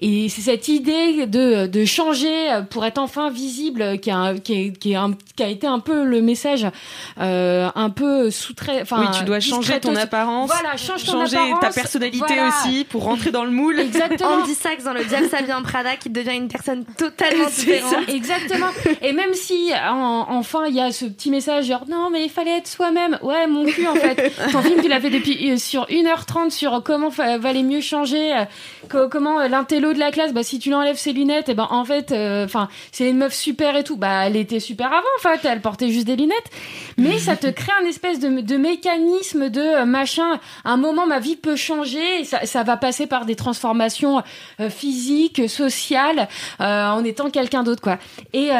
[0.00, 4.78] Et c'est cette idée de, de changer pour être enfin visible qui a qui, est,
[4.78, 6.66] qui, un, qui a été un peu le message
[7.20, 8.84] euh, un peu sous-trait.
[8.90, 12.48] Oui, tu dois changer ton apparence, voilà, change ton changer apparence, ta personnalité voilà.
[12.48, 13.78] aussi pour rentrer dans le moule.
[13.80, 14.30] Exactement.
[14.42, 17.90] Andy Sachs dans le Diable s'habille en Prada qui devient une personne totalement différente.
[18.06, 18.66] ça, exactement.
[19.02, 22.30] Et même si en- enfin il y a ce petit message genre non mais il
[22.30, 23.18] fallait être soi-même.
[23.22, 24.32] Ouais mon cul en fait.
[24.52, 28.44] Ton film tu l'as fait depuis euh, sur 1h30 sur comment valait mieux changer, euh,
[28.88, 30.32] co- comment euh, l'intello de la classe.
[30.32, 33.76] Bah si tu l'enlèves ses lunettes et ben en fait enfin c'est une meuf super
[33.76, 33.96] et tout.
[33.96, 35.46] Bah elle était super avant en fait.
[35.52, 36.50] Elle portait juste des lunettes.
[36.96, 40.40] Mais ça te crée un espèce de, mécanisme de euh, machin.
[40.64, 42.24] À un moment ma vie peut changer.
[42.24, 44.22] Ça, va passer par des transformations
[44.60, 46.28] euh, physiques, sociales,
[46.60, 47.98] euh, en étant quelqu'un d'autre quoi.
[48.32, 48.50] Et,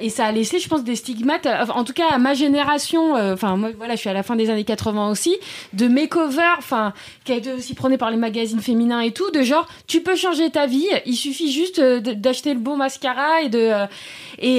[0.00, 1.46] et ça a laissé, je pense, des stigmates.
[1.74, 3.14] En tout cas, à ma génération.
[3.14, 5.36] Enfin, moi, voilà, je suis à la fin des années 80 aussi,
[5.72, 6.92] de makeover, enfin,
[7.24, 10.16] qui a été aussi prôné par les magazines féminins et tout, de genre, tu peux
[10.16, 10.86] changer ta vie.
[11.06, 13.72] Il suffit juste d'acheter le bon mascara et de
[14.38, 14.58] et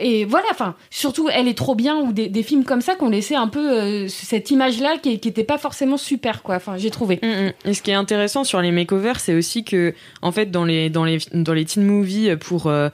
[0.00, 0.46] et voilà.
[0.50, 3.70] Enfin, surtout, elle est trop bien ou des, films comme ça qu'on laissait un peu
[3.70, 6.56] euh, cette image-là qui, qui était pas forcément super quoi.
[6.56, 7.20] Enfin, j'ai trouvé.
[7.64, 10.90] Et ce qui est intéressant sur les makeovers, c'est aussi que, en fait, dans les
[10.90, 12.88] dans les dans les teen movies pour euh,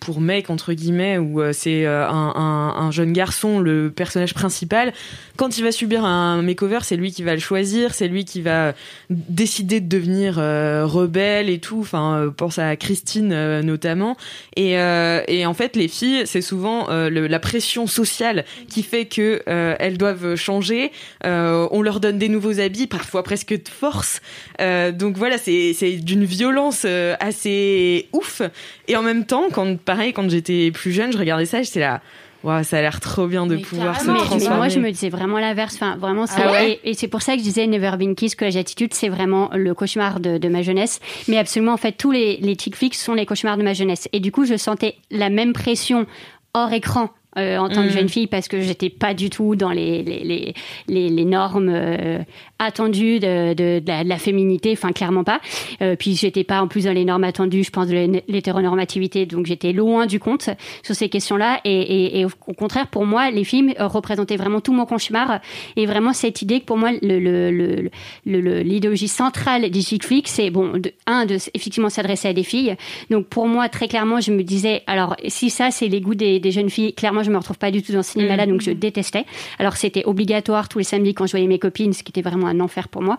[0.00, 4.34] pour mecs entre guillemets, où euh, c'est euh, un, un, un jeune garçon le personnage
[4.34, 4.92] principal,
[5.36, 8.40] quand il va subir un makeover, c'est lui qui va le choisir, c'est lui qui
[8.40, 8.74] va
[9.10, 11.80] décider de devenir euh, rebelle et tout.
[11.80, 14.16] Enfin, euh, pense à Christine euh, notamment.
[14.56, 19.06] Et euh, et en fait, les filles, c'est souvent euh, la pression sociale qui fait
[19.06, 20.92] que euh, elles doivent changer.
[21.24, 24.20] Euh, on leur donne des nouveaux habits, parfois presque de force.
[24.60, 28.42] Euh, donc voilà, c'est d'une violence euh, assez ouf.
[28.86, 32.00] Et en même temps, quand pareil, quand j'étais plus jeune, je regardais ça, j'étais là.
[32.42, 34.56] Waouh, ça a l'air trop bien de pouvoir se Mais- mais transformer.
[34.56, 35.76] moi, je me disais vraiment l'inverse.
[35.76, 38.36] Enfin, vraiment, Ah ouais et, et c'est pour ça que je disais Never Been Kissed,
[38.38, 41.00] que l'attitude, c'est vraiment le cauchemar de, de ma jeunesse.
[41.26, 44.08] Mais absolument, en fait, tous les, les chick flicks sont les cauchemars de ma jeunesse.
[44.12, 46.04] Et du coup, je sentais la même pression
[46.52, 47.08] hors écran.
[47.38, 47.90] Euh, en tant que Mhm.
[47.92, 50.54] jeune fille parce que j'étais pas du tout dans les les,
[50.88, 52.18] les, les, normes euh,
[52.58, 55.40] attendues de, de, de la, de la féminité enfin clairement pas.
[55.82, 59.26] Euh, puis j'étais pas en plus dans les normes attendues je pense de l'hé- l'hétéronormativité
[59.26, 60.50] donc j'étais loin du compte
[60.82, 64.36] sur ces questions là et, et, et au contraire pour moi les films euh, représentaient
[64.36, 65.40] vraiment tout mon cauchemar.
[65.76, 67.90] Et vraiment cette idée que pour moi le le- le-
[68.26, 72.32] le- le- l'idéologie centrale des chick flicks c'est bon de, un de effectivement s'adresser à
[72.32, 72.76] des filles.
[73.10, 76.38] Donc pour moi très clairement je me disais alors si ça c'est les goûts des,
[76.40, 78.60] des jeunes filles clairement je me retrouve pas du tout dans ce cinéma là donc
[78.60, 79.24] je détestais
[79.58, 82.46] alors c'était obligatoire tous les samedis quand je voyais mes copines ce qui était vraiment
[82.46, 83.18] un enfer pour moi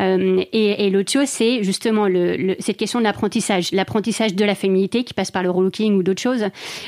[0.00, 4.44] euh, et, et l'autre chose, c'est justement le, le- cette question de l'apprentissage, l'apprentissage de
[4.44, 6.46] la féminité qui passe par le relooking ou d'autres choses.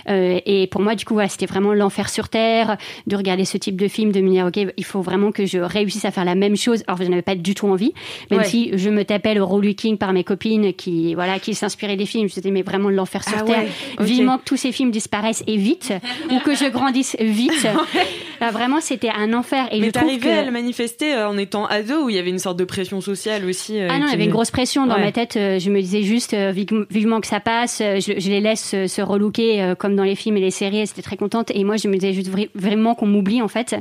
[0.09, 2.77] Euh, et pour moi, du coup, voilà, c'était vraiment l'enfer sur terre
[3.07, 5.59] de regarder ce type de film, de me dire, ok, il faut vraiment que je
[5.59, 6.83] réussisse à faire la même chose.
[6.87, 7.93] Alors, je n'avais pas du tout envie,
[8.31, 8.45] même Ouais.
[8.47, 12.29] si je me tapais le relooking par mes copines qui, voilà, qui s'inspiraient des films.
[12.29, 13.59] Je disais, mais vraiment l'enfer sur Ah terre.
[13.61, 14.05] ouais, ok.
[14.07, 15.93] Vivement que tous ces films disparaissent et vite,
[16.31, 17.67] ou que je grandisse vite.
[18.41, 19.67] Là, vraiment, c'était un enfer.
[19.71, 20.39] Et Mais t'arrivais que...
[20.41, 23.01] à le manifester euh, en étant ado où il y avait une sorte de pression
[23.01, 23.81] sociale aussi.
[23.81, 25.01] euh, Ah non, il y avait une grosse pression dans Ouais.
[25.05, 25.37] ma tête.
[25.39, 27.79] euh, Je me disais juste euh, vive- vivement que ça passe.
[27.81, 30.79] Je, je les laisse se, se relooker euh, comme dans les films et les séries.
[30.81, 31.51] Elles étaient très contentes.
[31.55, 33.75] Et moi, je me disais juste vra- vraiment qu'on m'oublie en fait.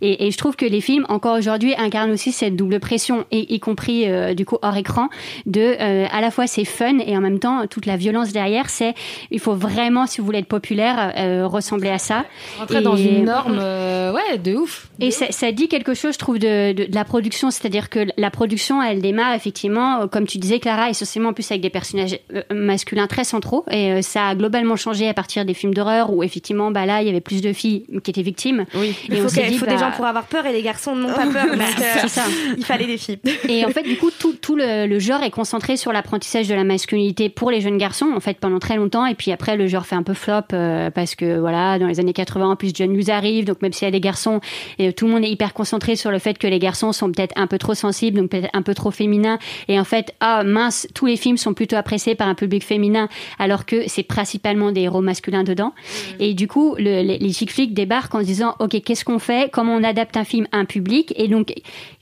[0.00, 3.54] Et, et je trouve que les films, encore aujourd'hui, incarnent aussi cette double pression, et,
[3.54, 5.08] y compris du coup hors écran,
[5.46, 5.76] de
[6.12, 8.70] à la fois c'est fun et en même temps toute la violence derrière.
[8.70, 8.94] C'est
[9.30, 11.12] il faut vraiment, si vous voulez être populaire,
[11.48, 12.19] ressembler à ça.
[12.58, 14.88] Rentrer dans une norme, euh, ouais, de ouf.
[15.00, 17.50] Et ça, ça dit quelque chose, je trouve, de, de, de la production.
[17.50, 21.50] C'est-à-dire que la production, elle démarre effectivement, euh, comme tu disais, Clara, essentiellement en plus
[21.50, 23.64] avec des personnages euh, masculins très centraux.
[23.70, 27.06] Et ça a globalement changé à partir des films d'horreur où effectivement, bah là, il
[27.06, 28.66] y avait plus de filles qui étaient victimes.
[28.74, 28.96] Oui.
[29.08, 30.52] Il Et on faut, s'est qu'il dit, faut bah, des gens pour avoir peur et
[30.52, 31.46] les garçons n'ont pas peur.
[31.52, 32.22] donc, euh, C'est ça.
[32.56, 33.18] Il fallait des filles.
[33.48, 36.54] Et en fait, du coup, tout, tout le, le genre est concentré sur l'apprentissage de
[36.54, 39.06] la masculinité pour les jeunes garçons, en fait, pendant très longtemps.
[39.06, 42.00] Et puis après, le genre fait un peu flop euh, parce que, voilà, dans les
[42.00, 43.44] années 80, en plus, John Hughes arrive.
[43.44, 44.40] Donc, même s'il y a des garçons,
[44.78, 47.32] et tout le monde est hyper concentré sur le fait que les garçons sont peut-être
[47.36, 49.38] un peu trop sensibles, donc peut-être un peu trop féminins.
[49.68, 53.08] Et en fait, ah mince, tous les films sont plutôt appréciés par un public féminin,
[53.38, 55.72] alors que c'est principalement des héros masculins dedans.
[56.18, 59.18] Et du coup, le- les, les chick flicks débarquent en se disant, ok, qu'est-ce qu'on
[59.18, 59.50] fait?
[59.52, 61.12] Comment on adapte un film à un public?
[61.16, 61.52] Et donc,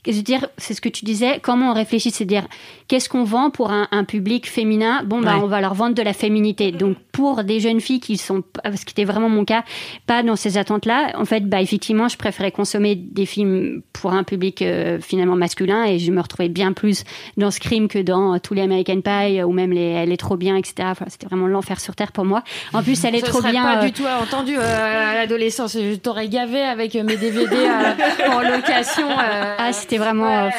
[0.07, 2.47] je veux dire, c'est ce que tu disais, comment on réfléchit, c'est dire,
[2.87, 5.03] qu'est-ce qu'on vend pour un, un public féminin?
[5.05, 5.43] Bon, bah, Ouais.
[5.43, 6.71] on va leur vendre de la féminité.
[6.71, 9.63] Donc, pour des jeunes filles qui sont, ce qui était vraiment mon cas,
[10.05, 14.23] pas dans ces attentes-là, en fait, bah, effectivement, je préférais consommer des films pour un
[14.23, 17.03] public euh, finalement masculin et je me retrouvais bien plus
[17.37, 20.55] dans Scream que dans tous les American Pie ou même les Elle est trop bien,
[20.55, 20.75] etc.
[20.91, 22.43] Enfin, c'était vraiment l'enfer sur terre pour moi.
[22.73, 23.63] En plus, elle est Ça trop bien.
[23.63, 25.73] pas euh, du tout entendu euh, à l'adolescence.
[25.73, 29.09] Je t'aurais gavé avec mes DVD euh, en location.
[29.09, 29.55] euh.
[29.57, 30.45] Ah, c'était vraiment.
[30.45, 30.49] euh,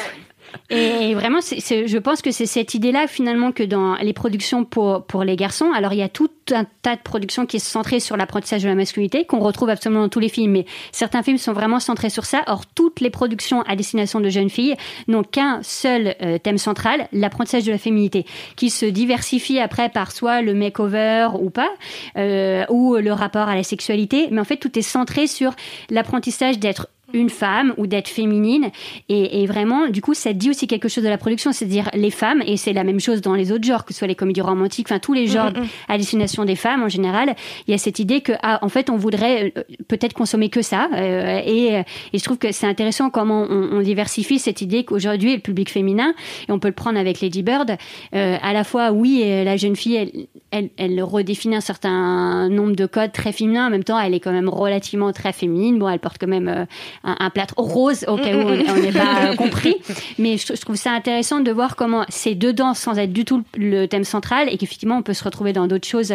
[0.71, 5.25] et, vraiment, je pense que c'est cette idée-là finalement que dans les productions pour, pour
[5.25, 8.17] les garçons, alors il y a tout un tas de productions qui sont centrées sur
[8.17, 11.53] l'apprentissage de la masculinité, qu'on retrouve absolument dans tous les films, mais certains films sont
[11.53, 12.43] vraiment centrés sur ça.
[12.47, 14.77] Or, toutes les productions à destination de jeunes filles
[15.09, 18.25] n'ont qu'un seul euh, thème central, l'apprentissage de la féminité,
[18.57, 21.71] qui se diversifie après par soit le makeover ou pas,
[22.17, 25.53] euh, ou le rapport à la sexualité, mais en fait tout est centré sur
[25.91, 28.71] l'apprentissage d'être une femme ou d'être féminine
[29.09, 32.11] et, et vraiment du coup ça dit aussi quelque chose de la production c'est-à-dire les
[32.11, 34.41] femmes et c'est la même chose dans les autres genres que ce soit les comédies
[34.41, 35.69] romantiques enfin tous les genres Mm, mm, mm.
[35.89, 37.35] à destination des femmes en général
[37.67, 40.63] il y a cette idée que ah, en fait on voudrait euh, peut-être consommer que
[40.63, 44.85] ça euh, et, et je trouve que c'est intéressant comment on, on diversifie cette idée
[44.85, 46.15] qu'aujourd'hui le public féminin
[46.49, 47.77] et on peut le prendre avec Lady Bird
[48.15, 52.49] euh, à la fois oui euh, la jeune fille elle, elle, elle redéfinit un certain
[52.49, 53.67] nombre de codes très féminins.
[53.67, 55.79] En même temps elle est quand même relativement très féminine.
[55.79, 56.65] Bon elle porte quand même euh,
[57.05, 59.77] un, un plâtre rose au cas où on n'est pas euh, compris.
[60.19, 63.43] Mais je, je trouve ça intéressant de voir comment c'est dedans sans être du tout
[63.57, 66.15] le thème central et qu'effectivement on peut se retrouver dans d'autres choses.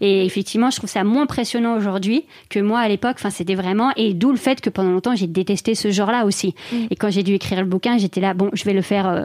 [0.00, 3.16] Et effectivement je trouve ça moins impressionnant aujourd'hui que moi à l'époque.
[3.18, 6.24] Enfin c'était vraiment et d'où le fait que pendant longtemps j'ai détesté ce genre là
[6.24, 6.54] aussi.
[6.72, 6.76] Mm.
[6.90, 9.22] et quand j'ai dû écrire le bouquin j'étais là bon je vais le faire euh,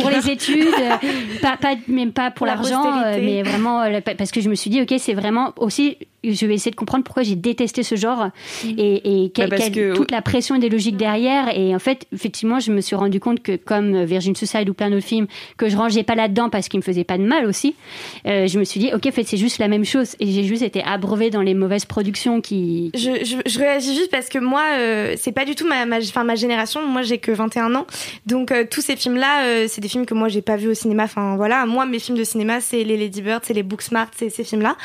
[0.00, 0.66] pour les études,
[1.42, 4.40] pas, pas, même pas pour Pour la l'argent, euh, mais vraiment euh, pa- parce que
[4.40, 5.96] je me suis dit, ok, c'est vraiment aussi,
[6.32, 8.28] je vais essayer de comprendre pourquoi j'ai détesté ce genre
[8.64, 11.56] et, et quelle- Bah, quelle- que- toute la pression idéologique derrière.
[11.56, 14.90] Et en fait, effectivement, je me suis rendu compte que comme Virgin Suicide ou plein
[14.90, 17.74] d'autres films que je rangeais pas là-dedans parce qu'ils me faisaient pas de mal aussi,
[18.26, 20.16] euh, je me suis dit, ok, en fait, c'est juste la même chose.
[20.20, 22.90] Et j'ai juste été abreuvée dans les mauvaises productions qui.
[22.94, 25.98] Je, je, je réagis juste parce que moi, euh, c'est pas du tout ma, ma,
[25.98, 26.84] enfin, ma génération.
[26.86, 27.86] Moi, j'ai que 21 ans.
[28.26, 30.74] Donc, euh, tous ces films-là, euh, c'est des films que moi, j'ai pas vus au
[30.74, 31.04] cinéma.
[31.04, 31.66] Enfin, voilà.
[31.66, 34.76] Moi, mes films de cinéma, c'est les Lady Bird, c'est les Booksmart, c'est ces films-là.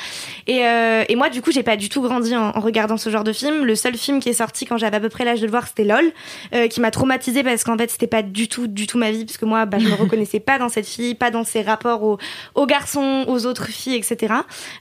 [0.48, 0.62] Et,
[1.10, 3.34] et moi, du coup, j'ai pas du tout grandi en, en regardant ce genre de
[3.34, 3.66] film.
[3.66, 5.68] Le seul film qui est sorti quand j'avais à peu près l'âge de le voir,
[5.68, 6.12] c'était LOL,
[6.54, 9.26] euh, qui m'a traumatisée parce qu'en fait, c'était pas du tout, du tout ma vie.
[9.26, 12.04] Parce que moi, bah, je me reconnaissais pas dans cette fille, pas dans ses rapports
[12.04, 12.18] aux,
[12.56, 14.34] aux garçons, aux autres filles, etc.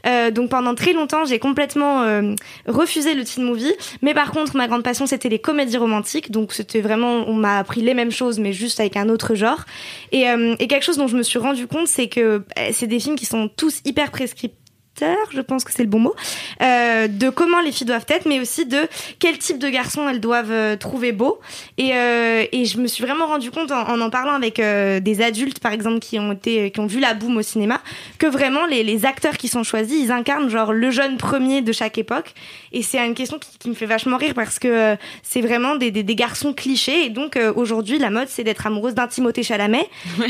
[0.06, 2.34] Euh, donc, pendant très longtemps, j'ai complètement euh,
[2.68, 3.72] refusé le teen movie.
[4.02, 6.30] Mais par contre, ma grande passion, c'était les comédies romantiques.
[6.30, 9.64] Donc, c'était vraiment, on m'a appris les mêmes choses, mais juste avec un autre genre.
[10.12, 13.00] Et, et quelque chose dont je me suis rendu compte, c'est que euh, c'est des
[13.00, 14.61] films qui sont tous hyper prescripteurs,
[15.00, 16.14] je pense que c'est le bon mot,
[16.62, 20.20] euh, de comment les filles doivent être, mais aussi de quel type de garçon elles
[20.20, 21.40] doivent euh, trouver beau.
[21.78, 25.00] Et, euh, et je me suis vraiment rendu compte en en, en parlant avec euh,
[25.00, 27.80] des adultes, par exemple, qui ont été, qui ont vu la boom au cinéma,
[28.18, 31.72] que vraiment les, les acteurs qui sont choisis, ils incarnent genre le jeune premier de
[31.72, 32.34] chaque époque.
[32.72, 35.76] Et c'est une question qui, qui me fait vachement rire parce que euh, c'est vraiment
[35.76, 37.04] des, des, des garçons clichés.
[37.06, 39.88] Et donc euh, aujourd'hui, la mode, c'est d'être amoureuse d'un Timothée Chalamet.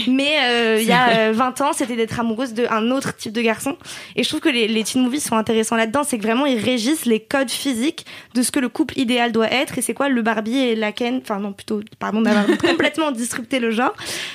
[0.08, 3.42] Mais euh, il y a euh, 20 ans, c'était d'être amoureuse d'un autre type de
[3.42, 3.76] garçon.
[4.16, 6.58] Et je trouve que les, les teen movies sont intéressants là-dedans, c'est que vraiment ils
[6.58, 9.78] régissent les codes physiques de ce que le couple idéal doit être.
[9.78, 13.58] Et c'est quoi le Barbie et la Ken Enfin non, plutôt, pardon d'avoir complètement disrupté
[13.58, 13.94] le genre.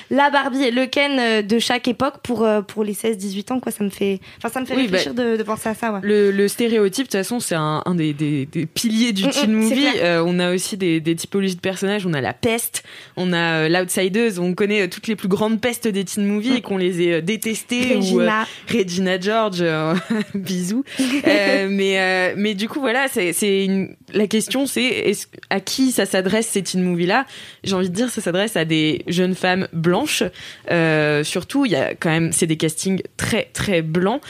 [0.10, 3.60] La Barbie et le Ken euh, de chaque époque pour euh, pour les 16-18 ans,
[3.60, 3.72] quoi.
[3.72, 5.94] Ça me fait, enfin ça me fait Oui, réfléchir bah, de, de penser à ça.
[5.94, 6.00] Ouais.
[6.02, 9.32] Le, le stéréotype, de toute façon, c'est un, un des, des, des piliers du Mm,
[9.32, 9.88] teen mm, c'est movie.
[10.00, 12.06] Euh, on a aussi des, des typologies de personnages.
[12.06, 12.84] On a la peste,
[13.16, 14.40] on a euh, l'outsideuse.
[14.40, 17.96] On connaît toutes les plus grandes pestes des teen movies et qu'on les ait détestées.
[17.98, 18.48] Ou, euh, Regina.
[18.72, 19.94] Regina George, euh,
[20.34, 20.84] bisous.
[21.28, 23.96] Euh, mais, euh, mais du coup, voilà, c'est une...
[24.14, 25.14] la question, c'est
[25.50, 27.26] à qui ça s'adresse ces teen movies-là?
[27.64, 30.24] J'ai envie de dire, ça s'adresse à des jeunes femmes blanches.
[30.72, 34.22] Euh, surtout, il y a quand même, c'est des castings très très blancs,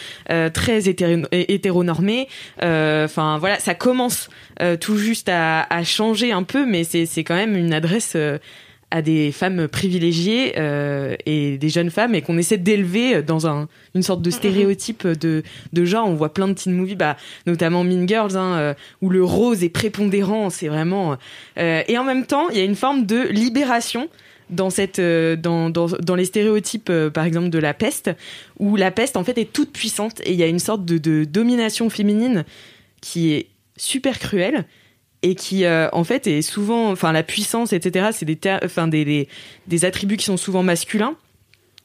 [0.54, 2.28] très hétéro- hétéronormés.
[2.62, 4.30] Enfin, voilà, ça commence
[4.80, 8.18] tout juste à, à changer un peu, mais c'est c'est quand même une adresse.
[8.90, 13.68] À des femmes privilégiées euh, et des jeunes femmes et qu'on essaie d'élever dans un,
[13.96, 16.08] une sorte de stéréotype de, de genre.
[16.08, 19.64] On voit plein de teen movies, bah, notamment Mean Girls, hein, euh, où le rose
[19.64, 21.18] est prépondérant, c'est vraiment...
[21.60, 24.08] euh, et en même temps, il y a une forme de libération
[24.50, 28.12] dans cette euh, dans, dans, dans les stéréotypes euh, par exemple de la peste
[28.60, 30.98] où la peste en fait est toute puissante et il y a une sorte de,
[30.98, 32.46] de domination féminine
[33.02, 34.64] qui est super cruelle
[35.24, 39.04] et qui euh, en fait est souvent enfin la puissance etc c'est des enfin des,
[39.04, 39.28] des
[39.68, 41.16] des attributs qui sont souvent masculins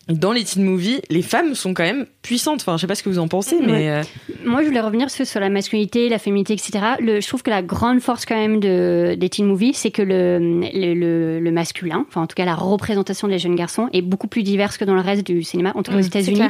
[0.08, 2.60] dans les teen movies, les femmes sont quand même puissantes.
[2.60, 3.88] Enfin, je sais pas ce que vous en pensez, mais.
[3.88, 4.02] Euh,
[4.44, 6.80] Moi, je voulais revenir sur la masculinité, la féminité, etc.
[6.98, 10.02] Le, je trouve que la grande force, quand même, de, des teen movies, c'est que
[10.02, 10.38] le,
[10.74, 14.42] le, le, masculin, enfin, en tout cas, la représentation des jeunes garçons, est beaucoup plus
[14.42, 15.72] diverse que dans le reste du cinéma.
[15.76, 16.42] En tout cas, aux mmh, États-Unis,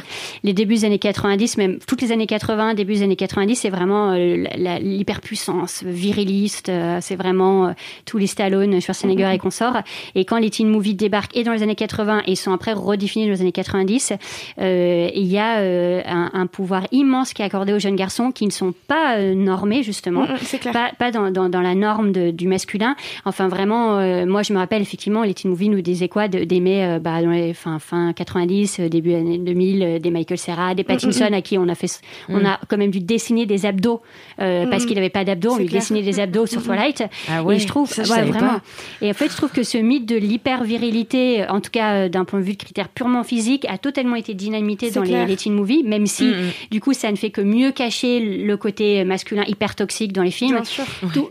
[0.43, 3.69] les débuts des années 90, même toutes les années 80, début des années 90, c'est
[3.69, 4.45] vraiment euh,
[4.81, 6.69] l'hyperpuissance viriliste.
[6.69, 7.75] Euh, c'est vraiment
[8.05, 9.33] tous les Stallone, Schwarzenegger mmh.
[9.33, 9.77] et consorts.
[10.15, 13.27] Et quand les teen movies débarquent et dans les années 80 et sont après redéfinis
[13.27, 14.13] dans les années 90,
[14.59, 18.45] euh, il y a euh, un, pouvoir immense qui est accordé aux jeunes garçons qui
[18.45, 22.47] ne sont pas euh, normés justement, mm, mm, pas, pas dans, dans, la norme du
[22.47, 22.95] masculin.
[23.25, 27.21] Enfin vraiment, moi je me rappelle effectivement les teen movies nous disaient quoi d'aimer bah,
[27.21, 31.41] dans les fin, fin 90, début années 2000, des Michael Cera, des mm, Pattinson à
[31.41, 34.01] qui on a fait, on a quand même dû dessiner des abdos
[34.37, 37.03] parce qu'il n'avait pas d'abdos, on lui dessinait des abdos sur Twilight.
[37.29, 38.59] Ah ouais, et je trouve vraiment.
[39.01, 42.25] Et en fait je trouve que ce mythe de l'hyper virilité, en tout cas d'un
[42.25, 43.32] point de vue de critères purement physique
[43.67, 46.51] a totalement été dynamité dans les, teen movies, même si mm, mm.
[46.71, 50.31] du coup ça ne fait que mieux cacher le côté masculin hyper toxique dans les
[50.31, 50.61] films.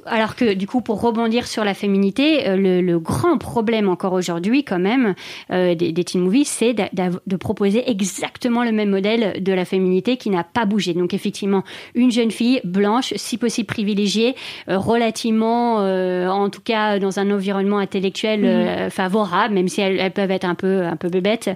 [0.06, 4.64] alors que du coup pour rebondir sur la féminité, euh, le, grand problème encore aujourd'hui
[4.64, 5.14] quand même
[5.50, 10.30] euh, des, teen movies, c'est de, proposer exactement le même modèle de la féminité qui
[10.30, 10.94] n'a pas bougé.
[10.94, 14.34] Donc effectivement une jeune fille blanche, si possible privilégiée,
[14.68, 18.90] euh, relativement, en tout cas dans un environnement intellectuel mm.
[18.90, 21.50] favorable, même si elles, peuvent être un peu un peu bébêtes.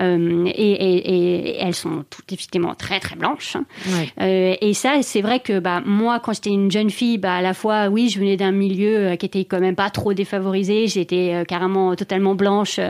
[0.00, 3.56] Euh, et, elles sont toutes effectivement très très blanches.
[4.20, 7.42] Euh, et ça, c'est vrai que bah, moi, quand j'étais une jeune fille, bah, à
[7.42, 10.86] la fois, oui, je venais d'un milieu euh, qui était quand même pas trop défavorisé.
[10.86, 12.80] J'étais carrément totalement blanche,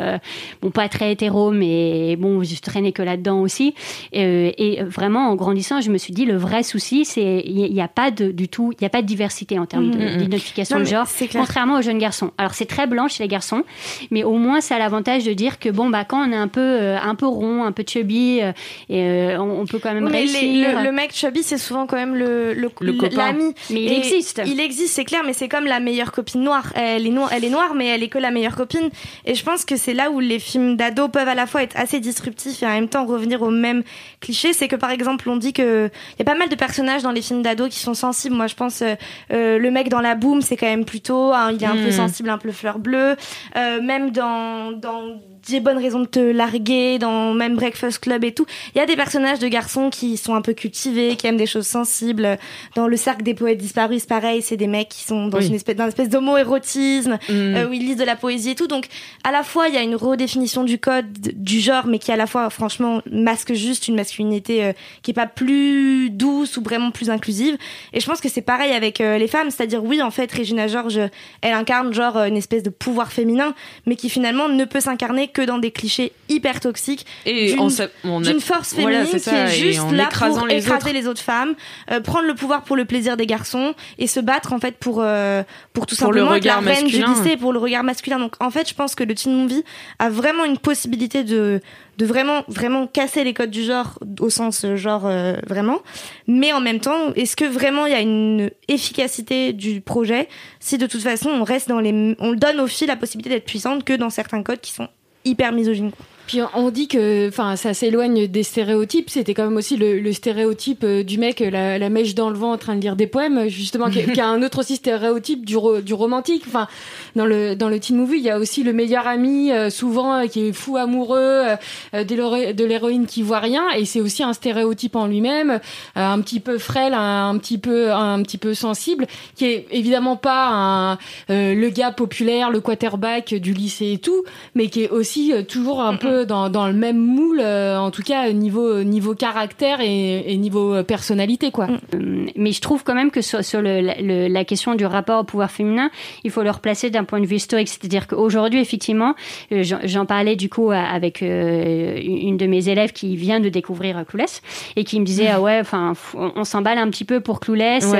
[0.60, 3.74] bon, pas très hétéro, mais bon, je traînais que là-dedans aussi.
[4.12, 7.88] et vraiment, en grandissant, je me suis dit, le vrai souci, c'est il n'y a
[7.88, 10.78] pas de, du tout, il n'y a pas de diversité en termes mm, mm, d'identification
[10.78, 12.30] de, genre, contrairement aux jeunes garçons.
[12.38, 13.64] Alors, c'est très blanc chez les garçons,
[14.10, 16.48] mais au moins, ça a l'avantage de dire que bon, bah, quand on est un
[16.48, 18.52] peu, un peu rond, un peu chubby, euh,
[18.88, 20.82] et euh, on, peut quand même réussir.
[20.82, 22.70] le, mec chubby, c'est souvent quand même le, le,
[23.14, 23.54] l'ami.
[23.70, 24.42] Mais il existe.
[24.46, 26.72] Il existe, c'est clair, mais c'est comme la meilleure copine noire.
[26.74, 28.90] Elle est, noire, elle est noire, mais elle est que la meilleure copine.
[29.24, 31.76] Et je pense que c'est là où les films d'ado peuvent à la fois être
[31.76, 33.82] assez disruptifs et en même temps revenir au même
[34.20, 34.52] cliché.
[34.52, 37.12] C'est que par exemple, on dit que il y a pas mal de personnages dans
[37.12, 38.36] les films d'ado qui sont sensibles.
[38.36, 41.62] Moi, je pense euh, le mec dans la boom, c'est quand même plutôt, hein, il
[41.62, 41.92] est un peu hmm.
[41.92, 43.16] sensible, un peu fleur bleue.
[43.54, 48.46] même dans dans des bonnes raisons de te larguer dans même Breakfast Club et tout.
[48.74, 51.46] Il y a des personnages de garçons qui sont un peu cultivés, qui aiment des
[51.46, 52.38] choses sensibles.
[52.76, 55.76] Dans le cercle des poètes disparus, pareil, c'est des mecs qui sont dans une espèce,
[55.76, 57.32] dans espèce d'homo-érotisme, mm.
[57.32, 58.66] euh, où ils lisent de la poésie et tout.
[58.66, 58.86] Donc,
[59.24, 62.16] à la fois, il y a une redéfinition du code, du genre, mais qui à
[62.16, 64.72] la fois, franchement, masque juste une masculinité euh,
[65.02, 67.56] qui est pas plus douce ou vraiment plus inclusive.
[67.92, 70.68] Et je pense que c'est pareil avec euh, les femmes, c'est-à-dire, oui, en fait, Regina
[70.68, 71.00] George,
[71.40, 73.54] elle incarne genre une espèce de pouvoir féminin,
[73.86, 78.74] mais qui finalement ne peut s'incarner que dans des clichés hyper toxiques et d'une force
[78.74, 81.54] féminine qui est juste là pour les écraser les autres femmes,
[81.90, 85.00] euh, prendre le pouvoir pour le plaisir des garçons et se battre en fait pour
[85.00, 88.18] euh, pour tout simplement être la reine du lycée pour le regard masculin.
[88.18, 89.64] Donc en fait, je pense que le teen movie
[89.98, 91.60] a vraiment une possibilité de
[91.98, 95.10] de vraiment vraiment casser les codes du genre au sens euh, genre
[95.46, 95.80] vraiment.
[96.26, 100.28] Mais en même temps est-ce que vraiment il y a une efficacité du projet
[100.60, 103.44] si de toute façon on reste dans les on donne aux filles la possibilité d'être
[103.44, 104.88] puissante que dans certains codes qui sont
[105.24, 105.92] hyper misogyne.
[106.32, 109.10] Puis on dit que, enfin, ça s'éloigne des stéréotypes.
[109.10, 112.52] C'était quand même aussi le, stéréotype euh, du mec, la, la, mèche dans le vent,
[112.52, 115.58] en train de lire des poèmes, justement, qui, qui a un autre aussi stéréotype du,
[115.82, 116.44] du romantique.
[116.46, 116.68] Enfin,
[117.16, 120.20] dans le dans le teen movie, il y a aussi le meilleur ami, euh, souvent
[120.20, 121.48] euh, qui est fou amoureux
[121.92, 125.60] de l'héroïne qui voit rien, et c'est aussi un stéréotype en lui-même,
[125.96, 129.06] un petit peu frêle, un, petit peu un petit peu sensible,
[129.36, 134.24] qui est évidemment pas un, le gars populaire, le quarterback du lycée et tout,
[134.54, 138.30] mais qui est aussi toujours un peu dans, le même moule, euh, en tout cas
[138.32, 141.66] niveau niveau caractère et, niveau personnalité, quoi.
[141.66, 141.78] Mm.
[141.94, 145.90] Euh, mais je trouve quand même que sur, la question du rapport au pouvoir féminin,
[146.24, 149.14] il faut le replacer d'un point de vue historique, c'est-à-dire qu'aujourd'hui, effectivement,
[149.52, 154.42] euh, j'en parlais du coup avec une de mes élèves qui vient de découvrir Clouless
[154.76, 155.34] et qui me disait mm.
[155.34, 157.92] ah ouais, enfin, on, s'emballe un petit peu pour Clouless,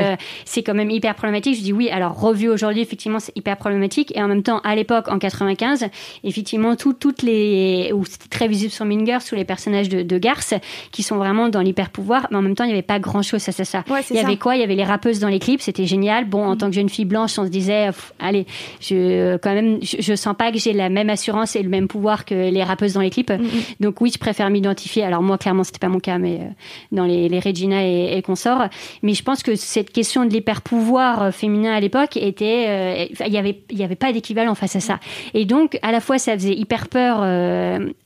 [0.45, 1.57] c'est quand même hyper problématique.
[1.57, 4.75] Je dis oui, alors revu aujourd'hui, effectivement, c'est hyper problématique et en même temps, à
[4.75, 5.87] l'époque, en 95,
[6.25, 10.55] effectivement, toutes les c'était très visible sur Mean sous les personnages de, de Garth,
[10.91, 13.23] qui sont vraiment dans l'hyper pouvoir, mais en même temps, il n'y avait pas grand
[13.23, 13.65] chose à ça.
[13.65, 13.85] ça.
[14.11, 14.57] il y avait quoi?
[14.57, 16.25] Il y avait les rappeuses dans les clips, c'était génial.
[16.25, 16.59] Bon, en mm.
[16.59, 17.89] tant que jeune fille blanche, on se disait,
[18.19, 18.47] allez,
[18.81, 22.25] je, quand même, je, sens pas que j'ai la même assurance et le même pouvoir
[22.25, 23.31] que les rappeuses dans les clips.
[23.31, 23.49] Mm, mm.
[23.81, 25.05] Donc oui, je préfère m'identifier.
[25.05, 26.45] Alors moi, clairement, c'était pas mon cas, mais euh,
[26.93, 28.69] dans les, les Regina et, et consorts.
[29.03, 33.25] Mais je pense que cette question de l'hyper pouvoir euh, féminin à l'époque était, euh,
[33.27, 35.01] il y avait, il y avait pas d'équivalent face à ça.
[35.35, 37.21] Et donc, à la fois, ça faisait hyper peur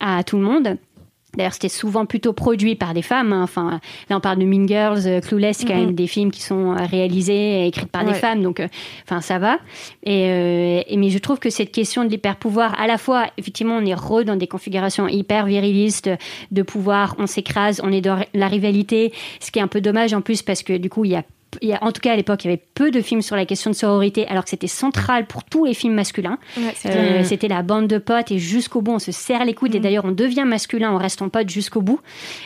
[0.00, 0.76] à tout le monde
[1.36, 3.30] D'ailleurs, c'était souvent plutôt produit par des femmes.
[3.34, 3.42] hein.
[3.42, 3.78] Enfin,
[4.08, 6.72] là, on parle de Mean Girls, euh, Clueless, c'est quand même des films qui sont
[6.72, 8.42] euh, réalisés et écrits par des femmes.
[8.42, 8.68] Donc, euh,
[9.04, 9.58] enfin, ça va.
[10.02, 13.76] Et, euh, et- mais je trouve que cette question de l'hyper-pouvoir, à la fois, effectivement,
[13.76, 16.08] on est re dans des configurations hyper virilistes
[16.52, 19.12] de pouvoir, on s'écrase, on est dans la rivalité.
[19.38, 21.24] Ce qui est un peu dommage en plus parce que du coup, il y a-
[21.80, 23.74] en tout cas à l'époque, il y avait peu de films sur la question de
[23.76, 26.38] sororité, alors que c'était central pour tous les films masculins.
[26.56, 29.74] Ouais, Euh, c'était la bande de potes et jusqu'au bout, on se serre les coudes.
[29.74, 32.00] Et d'ailleurs, on devient masculin en restant potes jusqu'au bout.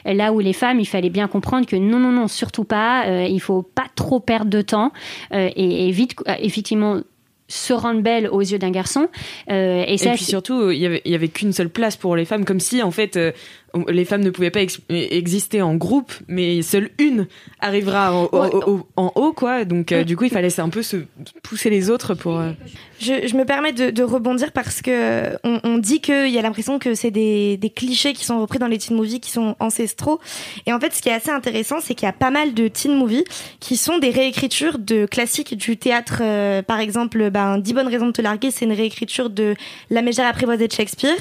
[0.04, 3.06] Là où les femmes, il fallait bien comprendre que non, non, non, surtout pas.
[3.06, 4.92] Euh, il faut pas trop perdre de temps
[5.32, 7.00] euh, et, et vite, euh, effectivement,
[7.48, 9.08] se rendre belle aux yeux d'un garçon.
[9.50, 12.24] Euh, et puis surtout, il y avait, il y avait qu'une seule place pour les
[12.24, 13.32] femmes, comme si en fait euh,
[13.69, 17.26] on- les femmes ne pouvaient pas ex- exister en groupe, mais seule une
[17.60, 19.64] arrivera en, au- au- au- en haut, quoi.
[19.64, 20.96] Donc euh, du coup, il fallait un peu se
[21.42, 22.38] pousser les autres pour.
[22.38, 22.52] euh,
[23.00, 26.42] Je, je me permets de, de rebondir parce que on, on dit qu'il y a
[26.42, 29.56] l'impression que c'est des, des clichés qui sont repris dans les teen movies qui sont
[29.60, 30.20] ancestraux.
[30.66, 32.68] Et en fait, ce qui est assez intéressant, c'est qu'il y a pas mal de
[32.68, 33.24] teen movies
[33.60, 36.18] qui sont des réécritures de classiques du théâtre.
[36.22, 39.54] Euh, par exemple, ben, 10 bonnes raisons de te larguer, c'est une réécriture de
[39.90, 41.16] La mégère apprivoisée de Shakespeare.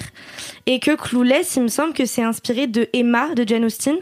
[0.66, 3.96] Et que Clueless, il me semble que c'est inspiré de Emma de Jane Austen.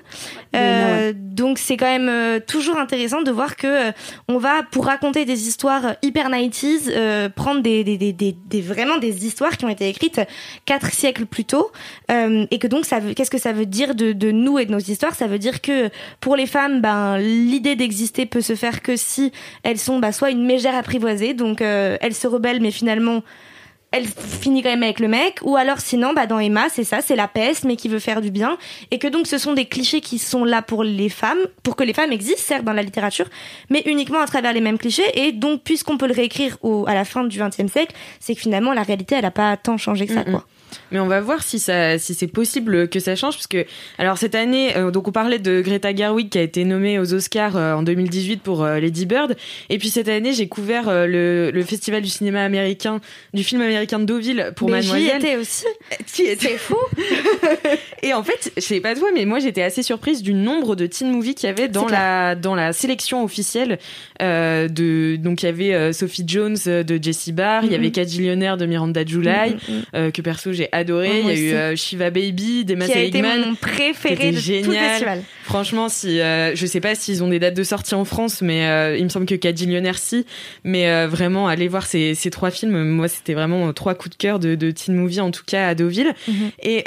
[0.55, 3.91] Euh, Donc c'est quand même euh, toujours intéressant de voir que euh,
[4.27, 8.61] on va pour raconter des histoires hyper 90s euh, prendre des, des, des, des, des-
[8.61, 10.21] vraiment des histoires qui ont été écrites
[10.65, 11.71] quatre siècles plus tôt.
[12.09, 14.79] Et que donc ça qu'est-ce que ça veut dire de, de nous et de nos
[14.79, 15.15] histoires?
[15.15, 15.89] Ça veut dire que
[16.21, 19.31] pour les femmes ben l'idée d'exister peut se faire que si
[19.63, 23.23] elles sont bah, soit une mégère apprivoisée donc elles se rebellent mais finalement
[23.91, 27.01] elle finit quand même avec le mec, ou alors sinon, bah dans Emma, c'est ça,
[27.01, 28.57] c'est la peste, mais qui veut faire du bien,
[28.91, 31.83] et que donc ce sont des clichés qui sont là pour les femmes, pour que
[31.83, 33.27] les femmes existent, certes, dans la littérature,
[33.69, 36.93] mais uniquement à travers les mêmes clichés, et donc puisqu'on peut le réécrire au, à
[36.93, 40.05] la fin du XXe siècle, c'est que finalement la réalité, elle a pas tant changé
[40.05, 40.45] que ça, Mm, quoi.
[40.91, 43.65] Mais on va voir si ça, si c'est possible que ça change, parce que
[43.97, 47.13] alors cette année, euh, donc on parlait de Greta Gerwig qui a été nommée aux
[47.13, 49.35] Oscars euh, en 2018 pour euh, Lady Bird,
[49.69, 53.01] et puis cette année j'ai couvert le, le festival du cinéma américain,
[53.33, 55.25] du film américain de Deauville pour mais j'y Mademoiselle.
[55.25, 55.65] étais aussi.
[56.13, 56.77] Qui était fou.
[58.03, 60.85] Et en fait, je sais pas toi, mais moi j'étais assez surprise du nombre de
[60.85, 63.79] teen movies qu'il y avait dans la dans la sélection officielle
[64.19, 68.65] de donc il y avait Sophie Jones de Jessie Barr, il y avait Cajillionaire de
[68.65, 69.55] Miranda July,
[69.95, 71.07] euh, que perso j'ai adoré.
[71.09, 71.53] Ouais, il y a eu aussi.
[71.53, 74.89] euh, Shiva Baby d'Emma Qui a été mon préféré de tout le génial.
[74.89, 75.23] festival.
[75.43, 78.67] Franchement, si euh, je sais pas s'ils ont des dates de sortie en France, mais
[78.67, 80.25] euh, il me semble que Cajillionaire si.
[80.65, 82.83] Mais vraiment, allez voir ces, ces trois films.
[82.83, 85.75] Moi, c'était vraiment trois coups de cœur de, de teen movie, en tout cas à
[85.75, 86.13] Deauville.
[86.27, 86.51] Mhm.
[86.63, 86.83] Et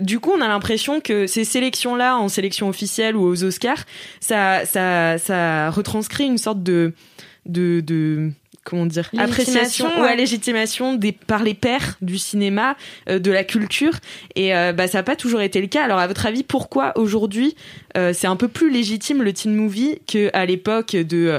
[0.00, 3.84] du coup, on a l'impression que ces sélections-là, en sélection officielle ou aux Oscars,
[4.20, 6.92] ça, ça, ça retranscrit une sorte de,
[7.46, 8.30] de, de
[8.64, 10.00] comment dire, appréciation, ouais.
[10.00, 12.76] ouais, légitimation des, par les pairs du cinéma,
[13.08, 13.92] euh, de la culture.
[14.34, 15.84] Et euh, bah, ça n'a pas toujours été le cas.
[15.84, 17.54] Alors, à votre avis, pourquoi aujourd'hui
[17.96, 21.38] euh, c'est un peu plus légitime le teen movie qu'à l'époque de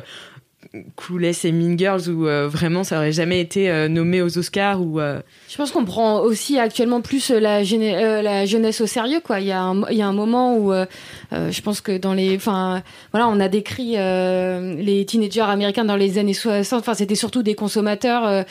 [0.96, 5.00] Clueless et Mean Girls où vraiment ça aurait jamais été nommé aux Oscars ou
[5.48, 9.40] Je pense qu'on prend aussi actuellement plus euh, euh, la jeunesse au sérieux, quoi.
[9.40, 10.86] Il y a un, moment où euh,
[11.32, 12.82] je pense que dans les, enfin,
[13.12, 16.80] voilà, on a décrit les teenagers américains dans les années 60.
[16.80, 18.46] Enfin, c'était surtout des consommateurs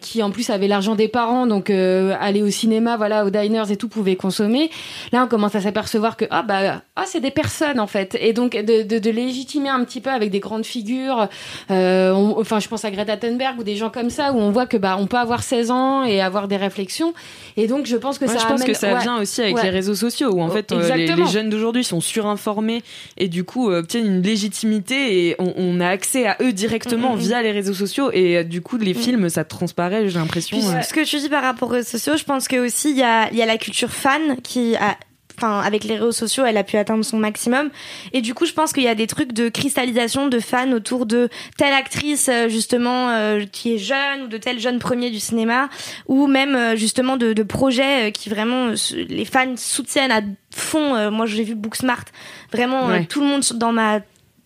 [0.00, 3.76] qui, en plus, avaient l'argent des parents, donc aller au cinéma, voilà, aux diners et
[3.76, 4.70] tout, pouvaient consommer.
[5.12, 8.32] Là, on commence à s'apercevoir que ah bah ah c'est des personnes en fait, et
[8.32, 11.28] donc de, légitimer un petit peu avec des grandes figures.
[11.68, 14.76] enfin, je pense à Greta Thunberg ou des gens comme ça où on voit que
[14.76, 17.14] bah on peut avoir 16 ans et avoir des réflexions.
[17.56, 19.42] Et donc, je pense que Ouais, ça je pense amène- que ça ouais, vient aussi
[19.42, 19.62] avec ouais.
[19.64, 22.82] les réseaux sociaux où en fait euh, les, jeunes d'aujourd'hui sont surinformés
[23.16, 26.94] et du coup euh, obtiennent une légitimité et on, on a accès à eux directement
[26.94, 27.20] Mm, mm, mm.
[27.20, 30.66] via les réseaux sociaux et euh, du coup les films ça transparaît j'ai l'impression Puis,
[30.68, 32.96] euh, ce que tu dis par rapport aux réseaux sociaux, je pense que aussi il
[32.98, 34.96] y a, il y a la culture fan qui a
[35.36, 37.70] Enfin, avec les réseaux sociaux, elle a pu atteindre son maximum.
[38.12, 41.06] Et du coup, je pense qu'il y a des trucs de cristallisation de fans autour
[41.06, 41.28] de
[41.58, 45.68] telle actrice, euh, justement, euh, qui est jeune, ou de tel jeune premier du cinéma,
[46.06, 48.68] ou même, euh, justement, de, de projets euh, qui vraiment,
[49.08, 50.20] les fans soutiennent à
[50.54, 51.10] fond.
[51.10, 52.04] Moi, j'ai vu Booksmart.
[52.52, 53.04] Vraiment, Ouais.
[53.06, 54.00] tout le monde dans ma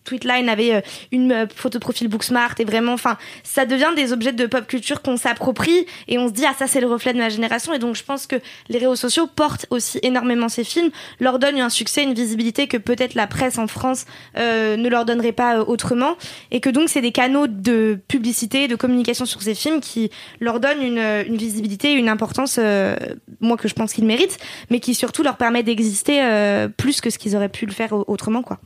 [0.09, 0.81] Tweetline avait euh,
[1.11, 4.65] une euh, photo de profil Booksmart et vraiment, enfin, ça devient des objets de pop
[4.65, 7.73] culture qu'on s'approprie et on se dit ah ça c'est le reflet de ma génération
[7.73, 8.35] et donc je pense que
[8.69, 10.89] les réseaux sociaux portent aussi énormément ces films,
[11.19, 14.05] leur donnent un succès, une visibilité que peut-être la presse en France
[14.37, 16.15] euh, ne leur donnerait pas euh, autrement
[16.51, 20.59] et que donc c'est des canaux de publicité, de communication sur ces films qui leur
[20.59, 20.97] donnent une,
[21.27, 22.95] une visibilité, une importance, euh,
[23.41, 24.39] moi que je pense qu'ils méritent,
[24.71, 27.93] mais qui surtout leur permet d'exister euh, plus que ce qu'ils auraient pu le faire
[27.93, 28.59] au- autrement quoi.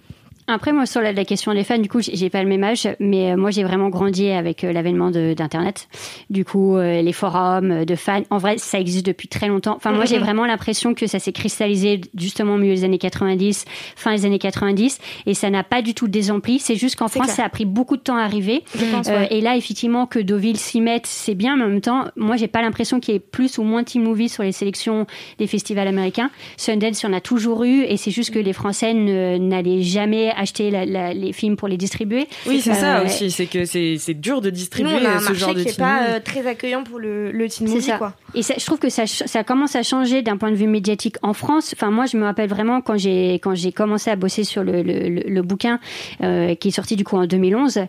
[0.47, 2.87] Après, moi, sur la, la question des fans, du coup, j'ai pas le même âge,
[2.99, 5.87] mais euh, moi, j'ai vraiment grandi avec euh, l'avènement d'Internet.
[6.29, 9.75] Du coup, euh, les forums de fans, en vrai, ça existe depuis très longtemps.
[9.77, 10.23] Enfin, moi, j'ai Mhm.
[10.23, 13.63] vraiment l'impression que ça s'est cristallisé justement au milieu des années 90,
[13.95, 16.59] fin des années 90, et ça n'a pas du tout désempli.
[16.59, 17.35] C'est juste qu'en France, clair.
[17.37, 18.63] ça a pris beaucoup de temps à arriver.
[18.77, 19.27] Je pense, Euh, ouais.
[19.31, 22.47] et là, effectivement, que Deauville s'y mette, c'est bien, mais en même temps, moi, j'ai
[22.49, 25.07] pas l'impression qu'il y ait plus ou moins Team Movie sur les sélections
[25.39, 26.31] des festivals américains.
[26.57, 30.85] Sundance, en a toujours eu, et c'est juste que les Français n'allaient jamais acheter la-
[30.85, 32.27] la- les films pour les distribuer.
[32.47, 33.31] Oui, c'est ça Euh, aussi.
[33.31, 35.71] C'est que c'est dur de distribuer on a un ce marché genre de qui est
[35.73, 37.97] teen pas euh, très accueillant pour le, le teen C'est movie, ça.
[37.97, 38.13] quoi.
[38.35, 39.05] Et ça, je trouve que ça,
[39.43, 41.73] commence à changer d'un point de vue médiatique en France.
[41.75, 44.81] Enfin, moi, je me rappelle vraiment quand j'ai quand j'ai commencé à bosser sur le,
[44.81, 45.79] le, le- le bouquin
[46.21, 47.79] euh, qui est sorti du coup en 2011.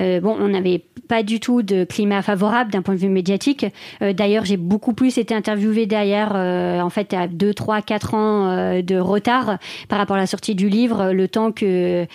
[0.00, 3.66] euh, bon, on n'avait pas du tout de climat favorable d'un point de vue médiatique.
[4.02, 8.14] Euh, D'ailleurs, j'ai beaucoup plus été interviewée derrière, euh, en fait, à 2, 3, 4
[8.14, 12.08] ans euh, de retard par rapport à la sortie du livre, le temps que いう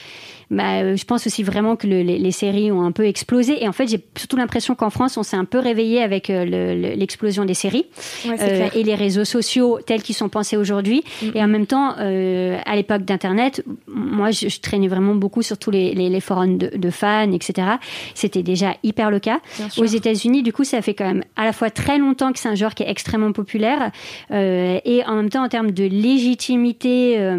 [0.52, 3.64] bah, euh, je pense aussi vraiment que le- les, les séries ont un peu explosé.
[3.64, 6.44] Et en fait, j'ai surtout l'impression qu'en France, on s'est un peu réveillé avec euh,
[6.46, 7.86] le- le- l'explosion des séries
[8.28, 8.76] Ouais, clair.
[8.76, 11.04] et les réseaux sociaux tels qu'ils sont pensés aujourd'hui.
[11.36, 15.58] Et en même temps, euh, à l'époque d'Internet, moi, je, je traînais vraiment beaucoup sur
[15.58, 17.68] tous les, les- les forums de, de fans, etc.
[18.16, 19.40] C'était déjà hyper le cas.
[19.78, 22.50] Aux États-Unis, du coup, ça fait quand même à la fois très longtemps que c'est
[22.50, 23.92] un genre qui est extrêmement populaire
[24.32, 27.36] euh, et en même temps, en termes de légitimité euh,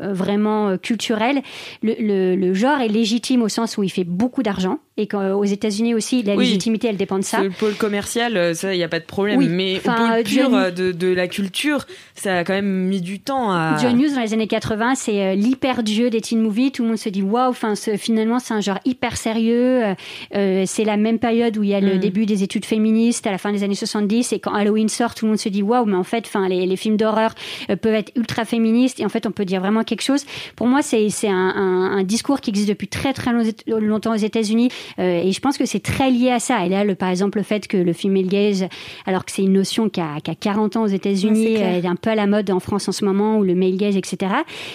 [0.00, 1.42] euh, vraiment euh, culturelle,
[1.82, 5.44] le, le- le genre est légitime au sens où il fait beaucoup d'argent et qu'aux
[5.44, 6.44] États-Unis aussi, la Oui.
[6.46, 7.42] légitimité, elle dépend de ça.
[7.42, 9.38] Le pôle commercial, euh, ça, il n'y a pas de problème.
[9.38, 9.48] Oui.
[9.48, 11.84] Mais Enfin, au pôle pur John- euh, de, de la culture,
[12.14, 13.76] ça a quand même mis du temps à.
[13.80, 16.72] John Hughes dans les années 80, c'est euh, l'hyper dieu des teen movies.
[16.72, 19.84] Tout le monde se dit waouh, enfin finalement c'est un genre hyper sérieux.
[19.84, 19.94] Euh,
[20.34, 21.98] euh, c'est la même période où il y a le Mm.
[21.98, 25.24] début des études féministes à la fin des années 70 et quand Halloween sort, tout
[25.26, 27.34] le monde se dit waouh, mais en fait, enfin les, les films d'horreur
[27.70, 30.24] euh, peuvent être ultra féministes et en fait on peut dire vraiment quelque chose.
[30.56, 33.44] Pour moi, c'est un, un- un discours qui existe depuis très très long-
[33.78, 36.64] longtemps aux États-Unis euh, et je pense que c'est très lié à ça.
[36.64, 38.66] Et là, le, par exemple, le fait que le female gaze,
[39.06, 41.74] alors que c'est une notion qui a, qui a 40 ans aux États-Unis, clair.
[41.74, 43.76] euh, est un peu à la mode en France en ce moment, ou le male
[43.76, 44.32] gaze, etc.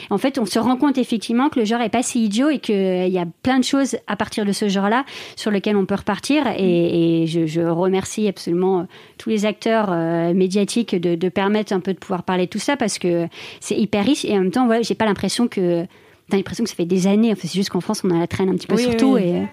[0.09, 2.59] En fait, on se rend compte effectivement que le genre est pas si idiot et
[2.59, 5.05] qu'il y a plein de choses à partir de ce genre-là
[5.35, 6.43] sur lesquelles on peut repartir.
[6.57, 8.83] Et, et je, je remercie absolument euh,
[9.17, 12.59] tous les acteurs euh, médiatiques de, de permettre un peu de pouvoir parler de tout
[12.59, 13.27] ça parce que
[13.59, 15.85] c'est hyper riche et en même temps, voilà, j'ai pas l'impression que
[16.29, 17.33] T'as l'impression que ça fait des années.
[17.33, 18.97] Enfin, c'est juste qu'en France, on a la traîne un petit peu Oui, sur oui,
[18.97, 19.13] tout.
[19.15, 19.21] oui.
[19.23, 19.43] Et, euh,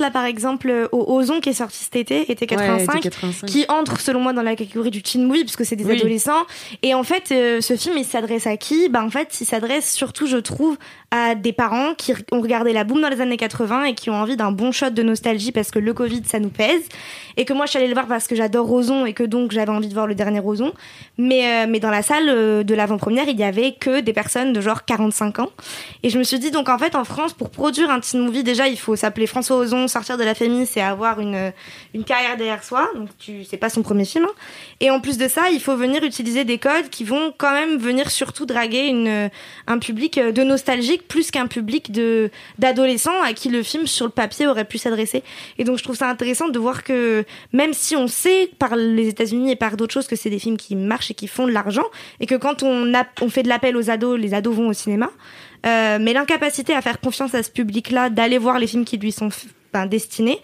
[0.00, 3.46] Là, par exemple, au Ozon qui est sorti cet été, été 85, été 85.
[3.46, 5.96] qui entre selon moi dans la catégorie du teen movie, puisque c'est des Oui.
[5.98, 6.42] adolescents.
[6.82, 8.88] Et en fait, euh, ce film, il s'adresse à qui?
[8.88, 10.76] Bah, en fait, il s'adresse surtout, je trouve,
[11.10, 14.14] à des parents qui ont regardé la boom dans les années 80 et qui ont
[14.14, 16.82] envie d'un bon shot de nostalgie parce que le Covid, ça nous pèse.
[17.36, 19.52] Et que moi, je suis allée le voir parce que j'adore Ozon et que donc
[19.52, 20.72] j'avais envie de voir le dernier Ozon.
[21.18, 24.52] Mais, euh, mais dans la salle euh, de l'avant-première, il y avait que des personnes
[24.52, 25.50] de genre 45 ans.
[26.02, 28.42] Et je me suis dit, donc en fait, en France, pour produire un teen movie,
[28.44, 31.52] déjà, il faut s'appeler François Ozon, sortir de la famille, c'est avoir une,
[31.92, 32.88] une carrière derrière soi.
[32.94, 34.24] Donc, tu, c'est pas son premier film.
[34.24, 34.32] hein.
[34.80, 37.76] Et en plus de ça, il faut venir utiliser des codes qui vont quand même
[37.76, 39.30] venir surtout draguer une,
[39.66, 44.12] un public de nostalgique plus qu'un public de, d'adolescents à qui le film sur le
[44.12, 45.22] papier aurait pu s'adresser.
[45.58, 49.08] Et donc, je trouve ça intéressant de voir que même si on sait par les
[49.08, 51.52] États-Unis et par d'autres choses que c'est des films qui marchent et qui font de
[51.52, 51.84] l'argent,
[52.20, 54.72] et que quand on, a, on fait de l'appel aux ados, les ados vont au
[54.72, 55.10] cinéma,
[55.66, 59.12] euh, mais l'incapacité à faire confiance à ce public-là, d'aller voir les films qui lui
[59.12, 59.28] sont
[59.72, 60.38] ben, destinés,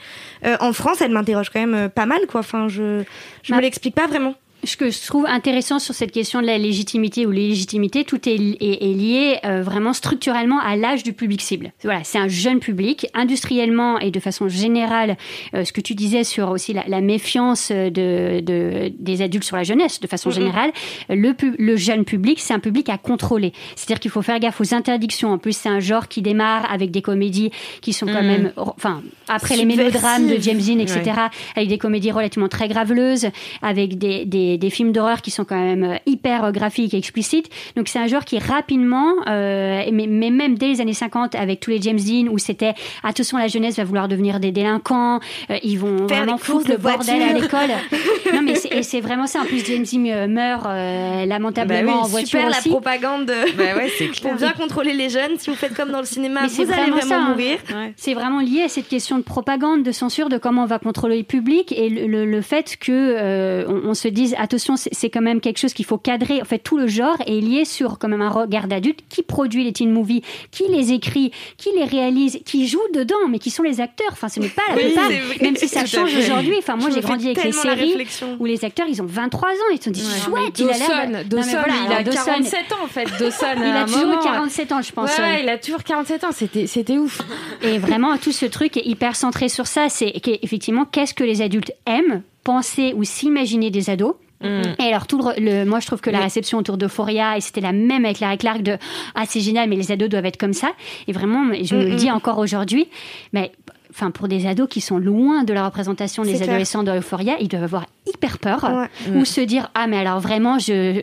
[0.45, 2.41] euh, en France, elle m'interroge quand même euh, pas mal, quoi.
[2.41, 3.03] Enfin, je,
[3.43, 4.35] je Bah, me l'explique pas vraiment.
[4.65, 8.35] Ce que je trouve intéressant sur cette question de la légitimité ou l'illégitimité, tout est,
[8.35, 11.73] est- est lié euh, vraiment structurellement à l'âge du public cible.
[11.85, 15.17] Voilà, c'est un jeune public, industriellement et de façon générale,
[15.55, 19.57] euh, ce que tu disais sur aussi la, la méfiance de, de- des adultes sur
[19.57, 20.73] la jeunesse, de façon générale,
[21.09, 23.53] le, jeune public, c'est un public à contrôler.
[23.77, 25.31] C'est-à-dire qu'il faut faire gaffe aux interdictions.
[25.33, 27.51] En plus, c'est un genre qui démarre avec des comédies
[27.83, 28.27] qui sont quand Mhm.
[28.27, 31.13] même, enfin, après les mélodrames de James Dean, etc., Ouais.
[31.55, 33.29] avec des comédies relativement très graveleuses,
[33.63, 36.99] avec des, des, des films d'horreur qui sont quand même euh, hyper euh, graphiques et
[36.99, 37.49] explicites.
[37.77, 41.61] Donc c'est un genre qui rapidement, euh, mais, mais même dès les années 50, avec
[41.61, 45.21] tous les James Dean, où c'était attention, la jeunesse va vouloir devenir des délinquants,
[45.51, 47.71] euh, ils vont Faire vraiment foutre le de bordel à l'école.
[48.35, 49.41] non mais c'est- et c'est vraiment ça.
[49.41, 52.69] En plus, James Dean meurt euh, lamentablement Bah oui, en voiture super aussi.
[52.69, 53.27] la propagande
[53.57, 55.39] Bah ouais, c'est pour bien contrôler les jeunes.
[55.39, 57.29] Si vous faites comme dans le cinéma, Mais vous allez vraiment vraiment ça, hein.
[57.31, 57.59] mourir.
[57.71, 57.93] Ouais.
[57.97, 61.17] C'est vraiment lié à cette question de propagande, de censure, de comment on va contrôler
[61.19, 65.11] le public et le, le- le fait que euh, on, on se dise attention, c'est
[65.11, 66.41] quand même quelque chose qu'il faut cadrer.
[66.41, 69.65] En fait, tout le genre est lié sur quand même un regard d'adulte qui produit
[69.65, 73.63] les teen movies, qui les écrit, qui les réalise, qui joue dedans, mais qui sont
[73.63, 74.11] les acteurs.
[74.13, 75.11] Enfin, ce n'est pas la Oui, plupart,
[75.41, 76.57] même si ça change aujourd'hui.
[76.59, 77.97] Enfin, moi, j'ai grandi avec les séries
[78.39, 79.53] où les acteurs, ils ont 23 ans.
[79.73, 81.25] Ils se sont dit, Ouais, chouette, il a l'air.
[81.25, 83.05] Dawson, voilà, il a alors, Dawson, 47 ans en fait.
[83.19, 85.11] Dawson, Il a toujours moment, 47 ans, je pense.
[85.11, 85.31] Ouais, ouais.
[85.31, 86.33] ouais, il a toujours 47 ans.
[86.33, 87.21] C'était, c'était ouf.
[87.63, 89.89] Et vraiment, tout ce truc est hyper centré sur ça.
[89.89, 95.19] C'est qu'effectivement, qu'est-ce que les adultes aiment penser ou s'imaginer des ados Et alors, tout
[95.19, 98.21] le, le- moi, je trouve que la réception autour d'Euphoria, et c'était la même avec
[98.21, 98.77] Larry Clark de
[99.15, 100.73] Ah, c'est génial, mais les ados doivent être comme ça.
[101.09, 102.15] Et vraiment, je me le Mm, dis mm.
[102.15, 102.89] encore aujourd'hui,
[103.33, 103.53] mais
[103.97, 106.51] enfin, pour des ados qui sont loin de la représentation des clair.
[106.51, 109.13] adolescents de Euphoria, ils doivent avoir hyper peur Ouais.
[109.15, 109.25] ou Mm.
[109.25, 111.01] se dire Ah, mais alors vraiment, je,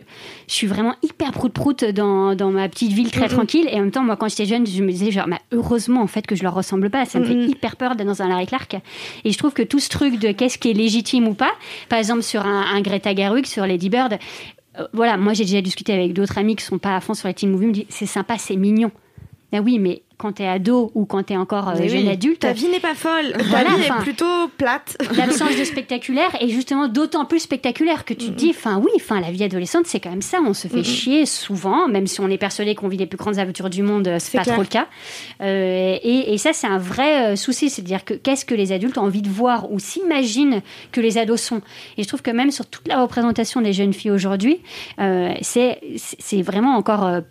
[0.47, 3.67] je suis vraiment hyper prout-prout dans, dans ma petite ville très tranquille.
[3.71, 6.07] Et en même temps, moi, quand j'étais jeune, je me disais genre, bah, heureusement, en
[6.07, 7.05] fait, que je leur ressemble pas.
[7.05, 8.75] Ça me fait hyper peur d'être dans un Larry Clark.
[9.25, 11.51] Et je trouve que tout ce truc de qu'est-ce qui est légitime ou pas,
[11.89, 14.17] par exemple, sur un, un Greta Gerwig, sur Lady Bird,
[14.79, 17.27] euh, voilà, moi, j'ai déjà discuté avec d'autres amis qui sont pas à fond sur
[17.27, 18.91] les teen movies, me disent, c'est sympa, c'est mignon.
[19.51, 22.09] Ah oui, mais quand t'es ado ou quand t'es encore euh, jeune oui.
[22.09, 23.33] adulte, Ta vie n'est pas folle.
[23.37, 24.95] Ta Voilà, vie est plutôt plate.
[25.17, 29.19] l'absence de spectaculaire est justement d'autant plus spectaculaire que tu te dis, enfin oui, enfin
[29.19, 32.29] la vie adolescente c'est quand même ça, on se fait chier souvent, même si on
[32.29, 34.55] est persuadé qu'on vit les plus grandes aventures du monde, euh, c'est pas clair.
[34.55, 34.87] trop le cas.
[35.41, 38.97] Euh, et, et ça c'est un vrai euh, souci, c'est-à-dire que qu'est-ce que les adultes
[38.97, 40.61] ont envie de voir ou s'imaginent
[40.93, 41.61] que les ados sont.
[41.97, 44.61] Et je trouve que même sur toute la représentation des jeunes filles aujourd'hui,
[44.99, 47.21] euh, c'est vraiment encore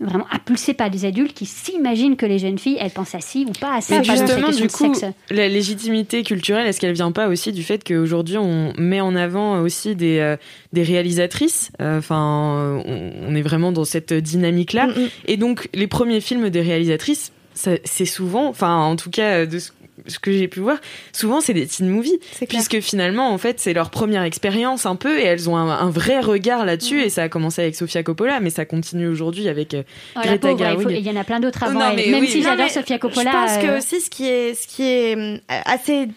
[0.00, 3.46] vraiment impulsé par des adultes qui s'imaginent que les jeunes filles elles pensent à ci
[3.48, 3.98] ou pas à ça.
[3.98, 5.04] Mais justement, la du coup, sexe.
[5.30, 9.60] la légitimité culturelle, est-ce qu'elle vient pas aussi du fait qu'aujourd'hui on met en avant
[9.60, 10.36] aussi des, euh,
[10.72, 14.88] des réalisatrices euh, Enfin, on, on est vraiment dans cette dynamique-là.
[15.26, 19.70] Et donc, les premiers films des réalisatrices, c'est souvent, enfin, en tout cas, de ce
[20.08, 20.78] ce que j'ai pu voir,
[21.12, 25.18] souvent c'est des teen movies, puisque finalement en fait c'est leur première expérience un peu
[25.18, 28.40] et elles ont un, un vrai regard là-dessus et ça a commencé avec Sofia Coppola
[28.40, 29.82] mais ça continue aujourd'hui avec euh,
[30.16, 31.96] Oh, Greta il y en a plein d'autres avant Non, elle.
[31.96, 32.28] mais Même oui.
[32.28, 33.30] si j'adore Sofia Coppola.
[33.30, 36.08] Je pense que euh, aussi ce qui est, ce qui est hum, assez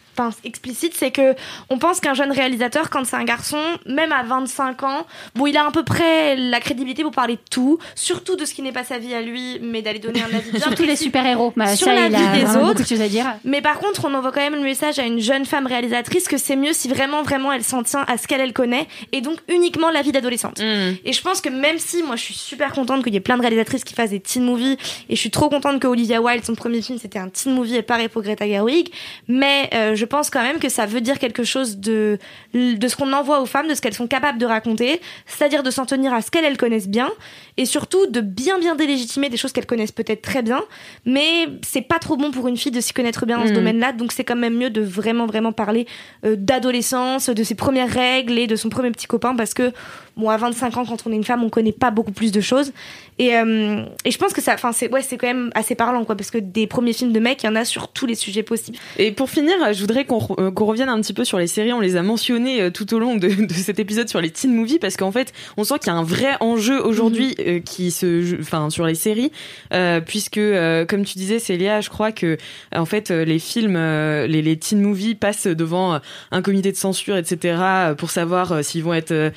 [0.43, 1.36] explicite, c'est que
[1.70, 5.05] on pense qu'un jeune réalisateur, quand c'est un garçon, même à 25 ans,
[5.36, 8.53] bon, il a à peu près la crédibilité pour parler de tout, surtout de ce
[8.53, 10.95] qui n'est pas sa vie à lui, mais d'aller donner un avis bien Surtout les
[10.95, 11.53] super-héros.
[11.55, 12.82] Bah, sur ça, la il a vie des autres.
[12.82, 13.26] de choses à dire.
[13.43, 16.38] Mais par contre, on envoie quand même le message à une jeune femme réalisatrice que
[16.38, 19.39] c'est mieux si vraiment, vraiment elle s'en tient à ce qu'elle elle connaît et donc
[19.47, 20.59] uniquement la vie d'adolescente.
[20.59, 23.38] Et je pense que même si moi je suis super contente qu'il y ait plein
[23.38, 24.78] de réalisatrices qui fassent des teen movies
[25.09, 27.76] et je suis trop contente que Olivia Wilde, son premier film, c'était un teen movie
[27.76, 28.89] et pareil pour Greta Gerwig,
[29.28, 32.18] mais euh, je pense quand même que ça veut dire quelque chose de,
[32.53, 35.72] de ce qu'on envoie aux femmes, de ce qu'elles sont capables de raconter, c'est-à-dire de
[35.72, 37.10] s'en tenir à ce qu'elles elles connaissent bien
[37.57, 40.62] et surtout de bien bien délégitimer des choses qu'elles connaissent peut-être très bien,
[41.05, 43.55] mais c'est pas trop bon pour une fille de s'y connaître bien dans ce Mhm.
[43.55, 45.86] domaine-là, donc c'est quand même mieux de vraiment vraiment parler
[46.26, 49.72] euh, d'adolescence, de ses premières règles et de son premier petit copain parce que
[50.20, 52.41] bon à 25 ans quand on est une femme on connaît pas beaucoup plus de
[52.41, 52.72] choses
[53.17, 56.03] et, euh, et je pense que ça enfin c'est ouais c'est quand même assez parlant
[56.05, 58.15] quoi parce que des premiers films de mecs il y en a sur tous les
[58.15, 58.78] sujets possibles.
[58.97, 61.47] Et pour finir, je voudrais qu'on re- euh, qu'on revienne un petit peu sur les
[61.47, 61.74] séries.
[61.74, 64.53] On les a mentionnées euh, tout au long de, de cet épisode sur les teen
[64.53, 67.91] movies parce qu'en fait, on sent qu'il y a un vrai enjeu aujourd'hui euh, qui
[67.91, 69.32] se, enfin, sur les séries,
[69.74, 70.39] euh, puisque
[70.88, 72.38] comme tu disais, Célia, je crois que
[72.76, 75.99] en fait, les films, les, les teen movies passent devant
[76.32, 77.57] un comité de censure, etc.,
[77.97, 79.30] pour savoir s'ils vont être euh,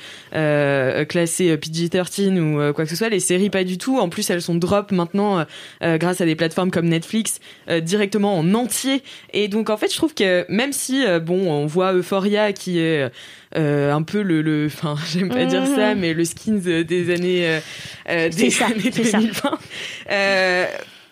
[0.73, 3.09] euh, classés euh, PG-13 ou euh, quoi que ce soit.
[3.09, 3.99] Les séries, pas du tout.
[3.99, 5.45] En plus, elles sont drop maintenant
[5.83, 7.39] euh, grâce à des plateformes comme Netflix
[7.81, 9.03] directement en entier.
[9.33, 13.09] Et donc, en fait, je trouve que même si, bon, on voit Euphoria qui est
[13.55, 17.59] un peu le, le, enfin, j'aime pas dire ça, mais le skins des années,
[18.07, 19.19] des ça, années c'est ça.
[19.19, 19.59] 2020.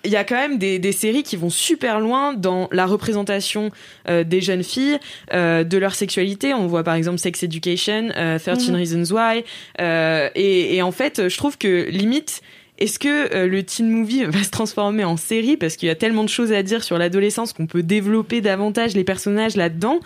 [0.04, 3.70] Il y a quand même des, des séries qui vont super loin dans la représentation
[4.10, 4.98] euh, des jeunes filles,
[5.34, 6.54] euh, de leur sexualité.
[6.54, 8.76] On voit par exemple Sex Education, euh, 13 Mhm.
[8.76, 9.44] Reasons Why.
[9.80, 12.42] Euh, et, et en fait, je trouve que limite,
[12.80, 15.56] est-ce que euh, le teen movie va se transformer en série?
[15.56, 18.96] Parce qu'il y a tellement de choses à dire sur l'adolescence qu'on peut développer davantage
[18.96, 20.00] les personnages là-dedans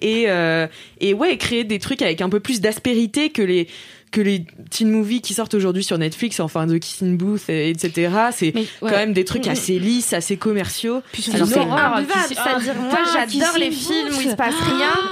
[0.00, 0.66] et euh,
[1.00, 3.68] et ouais créer des trucs avec un peu plus d'aspérité que les
[4.12, 8.10] que les teen movies qui sortent aujourd'hui sur Netflix, enfin de Kissing Booth, et- etc.
[8.32, 9.52] C'est quand même des trucs Mhm.
[9.52, 11.02] assez lisses, assez commerciaux.
[11.34, 14.90] Alors, c'est- Puis c'est- c'est-à-dire Ah, moi j'adore les films où il se passe rien.
[14.94, 15.08] Ah.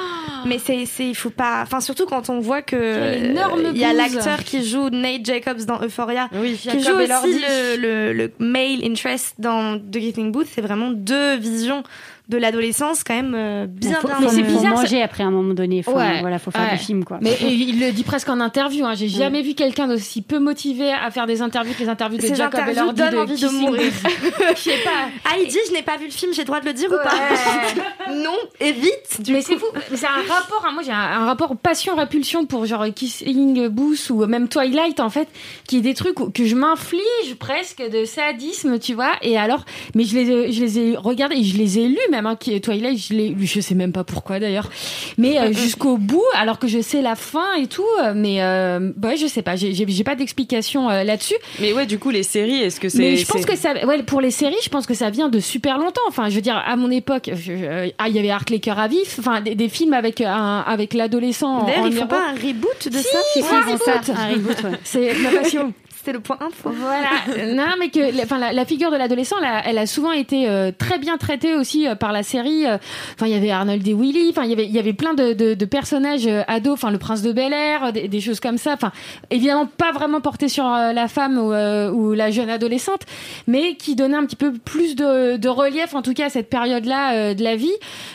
[0.47, 1.61] Mais c'est, c'est, il faut pas.
[1.63, 3.35] Enfin, surtout quand on voit que euh,
[3.75, 8.13] il y a l'acteur qui joue Nate Jacobs dans Euphoria, qui joue aussi le, le,
[8.15, 10.47] le male interest dans The Kissing Booth.
[10.51, 11.83] C'est vraiment deux visions
[12.31, 14.17] de l'adolescence quand même euh, bien faut, bien.
[14.21, 16.21] mais c'est bizarre manger après un moment donné faut, Ouais.
[16.21, 16.79] voilà faut faire Ouais.
[16.79, 18.87] du film quoi Mais et il le dit presque en interview.
[18.87, 18.95] Hein.
[18.95, 22.23] J'ai jamais vu quelqu'un d'aussi peu motivé à faire des interviews que les interviews de
[22.23, 23.93] Ces Jacob interviews Elordi donnent de envie de mourir.
[24.57, 25.09] Je sais pas.
[25.25, 26.89] Ah, il dit je n'ai pas vu le film, j'ai le droit de le dire
[26.91, 27.15] ou pas
[28.15, 29.21] Non, évite.
[29.21, 29.67] Du mais c'est fou.
[29.91, 30.65] Mais C'est un rapport.
[30.67, 35.11] hein, moi, j'ai un, un rapport passion-répulsion pour genre Kissing Booth ou même Twilight en
[35.11, 35.29] fait,
[35.67, 39.13] qui est des trucs où- que je m'inflige presque de sadisme, tu vois.
[39.23, 39.65] Et alors,
[39.95, 42.20] mais je les, ai- je les ai regardés et je les ai lus même.
[42.27, 44.71] Hein, qui Twilight, je l'ai, lu, je sais même pas pourquoi d'ailleurs.
[45.19, 47.85] Mais euh, jusqu'au bout, alors que je sais la fin et tout.
[48.03, 49.57] euh, Mais euh, ouais, je sais pas.
[49.57, 51.35] J'ai, pas d'explication euh, là-dessus.
[51.61, 52.99] Mais ouais, du coup, les séries, est-ce que c'est.
[52.99, 55.41] Mais je pense que ça, ouais, pour les séries, je pense que ça vient de
[55.41, 56.01] super longtemps.
[56.09, 58.79] Enfin, je veux dire, à mon époque, je- ah, il y avait Arc les cœurs
[58.79, 61.59] à vif, enfin, des, des films avec un, avec l'adolescent.
[61.61, 64.57] en- D'ailleurs, ils font pas un reboot de Si, ça ils font un reboot.
[64.85, 65.73] C'est ma passion.
[66.11, 66.71] C'était le point info.
[66.75, 67.55] Voilà.
[67.55, 70.49] non, mais que, la- enfin, la, la figure de l'adolescent, la- elle a souvent été
[70.49, 72.67] euh, très bien traitée aussi euh, par la série.
[72.67, 72.79] euh.
[73.15, 74.29] Enfin, il y avait Arnold et Willy.
[74.31, 76.73] Enfin, il y avait, il y avait plein de, de, de personnages euh, ados.
[76.75, 78.73] Enfin, le prince de Bel Air, des, des choses comme ça.
[78.75, 78.91] Enfin,
[79.31, 83.03] évidemment pas vraiment porté sur euh, la femme ou, euh, ou la jeune adolescente,
[83.47, 86.51] mais qui donnait un petit peu plus de, de relief, en tout cas, à cette
[86.51, 87.71] période-là euh, de la vie.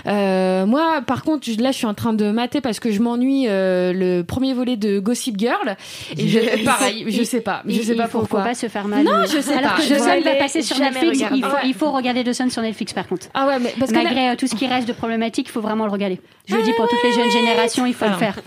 [0.07, 2.99] Euh, moi, par contre, je- là, je suis en train de mater parce que je
[3.01, 5.77] m'ennuie euh, le premier volet de Gossip Girl.
[6.17, 7.63] Et je, pareil, je sais pas.
[7.67, 8.41] Je Il- sais il pas faut, pourquoi.
[8.41, 9.03] faut pas se faire mal.
[9.03, 9.77] Non, je sais Alors pas.
[9.77, 11.19] que Je The Sun va passer sur Netflix.
[11.33, 11.59] Il faut, Ouais.
[11.65, 13.27] il faut regarder The Sun sur Netflix par contre.
[13.33, 15.85] Ah ouais, mais parce Malgré euh, tout ce qui reste de problématique, il faut vraiment
[15.85, 16.19] le regarder.
[16.47, 18.17] Je le dis pour toutes les jeunes générations, il faut le Ah.
[18.17, 18.39] faire.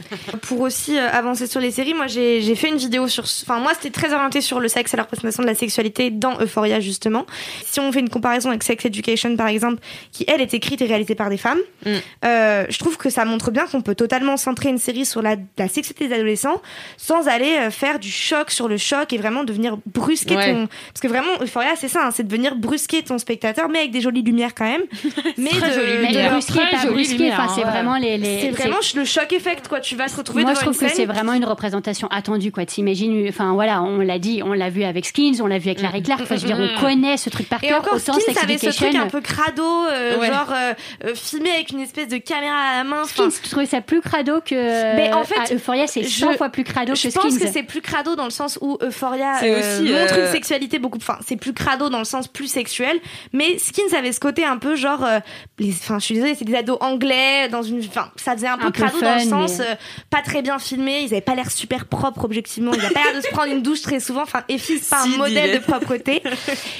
[0.42, 3.24] Pour aussi euh, avancer sur les séries, moi j'ai j'ai fait une vidéo sur.
[3.24, 6.38] Enfin, moi c'était très orienté sur le sexe et la représentation de la sexualité dans
[6.40, 7.26] Euphoria justement.
[7.64, 9.80] Si on fait une comparaison avec Sex Education par exemple,
[10.12, 11.90] qui elle est écrite et réalisée par des femmes, Mm.
[12.24, 15.36] euh, je trouve que ça montre bien qu'on peut totalement centrer une série sur la,
[15.56, 16.60] la sexualité des adolescents
[16.96, 20.52] sans aller euh, faire du choc sur le choc et vraiment devenir brusquer Ouais.
[20.52, 20.66] ton.
[20.66, 23.90] Parce que vraiment, Euphoria c'est ça, hein, c'est de venir brusquer ton spectateur, mais avec
[23.90, 24.82] des jolies lumières quand même.
[25.38, 27.70] mais Très de, jolies de- Mais brusqué, Très pas jolie lumière, enfin, c'est hein, ouais.
[27.72, 28.16] vraiment les.
[28.18, 29.80] les- C'est vraiment le choc effect quoi.
[29.80, 32.52] Tu vas te retrouver Moi, devant je trouve une que c'est vraiment une représentation attendue,
[32.52, 32.64] quoi.
[32.66, 35.80] T'imagines, enfin voilà, on l'a dit, on l'a vu avec Skins, on l'a vu avec
[35.82, 36.20] Larry Clark.
[36.22, 37.80] Enfin, je veux dire, on connaît ce truc par Et cœur.
[37.80, 40.26] encore, Autant Skins Sex avait ce truc un peu crado, euh, Ouais.
[40.28, 40.72] genre euh,
[41.06, 43.04] euh, filmé avec une espèce de caméra à la main.
[43.04, 44.54] Skins, tu trouvais ça plus crado que.
[44.96, 47.20] Mais en fait, Euphoria, c'est 100 je- fois plus crado je que Skins.
[47.22, 49.07] pense que c'est plus crado dans le sens où Euphoria
[49.40, 50.98] C'est euh, aussi, montre euh, une sexualité beaucoup.
[50.98, 52.98] Enfin, c'est plus crado dans le sens plus sexuel.
[53.32, 55.04] Mais Skins avait ce côté un peu genre.
[55.04, 55.20] euh,
[55.58, 57.78] les, enfin, je suis désolée, c'est des ados anglais dans une.
[57.80, 59.74] Enfin, ça faisait un peu Un peu crado dans le sens mais- euh,
[60.10, 61.00] pas très bien filmé.
[61.02, 62.72] Ils avaient pas l'air super propres objectivement.
[62.74, 64.22] Ils avaient pas l'air de se prendre une douche très souvent.
[64.22, 66.22] Enfin, Effie, c'est pas Si, un modèle de propreté.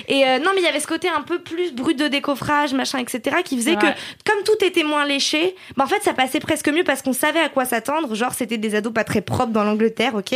[0.09, 2.73] Et euh, non, mais il y avait ce côté un peu plus brut de décoffrage,
[2.75, 3.87] machin, etc., qui faisait que
[4.25, 7.41] comme tout était moins léché, bah en fait ça passait presque mieux parce qu'on savait
[7.41, 8.15] à quoi s'attendre.
[8.15, 10.35] Genre c'était des ados pas très propres dans l'Angleterre, ok?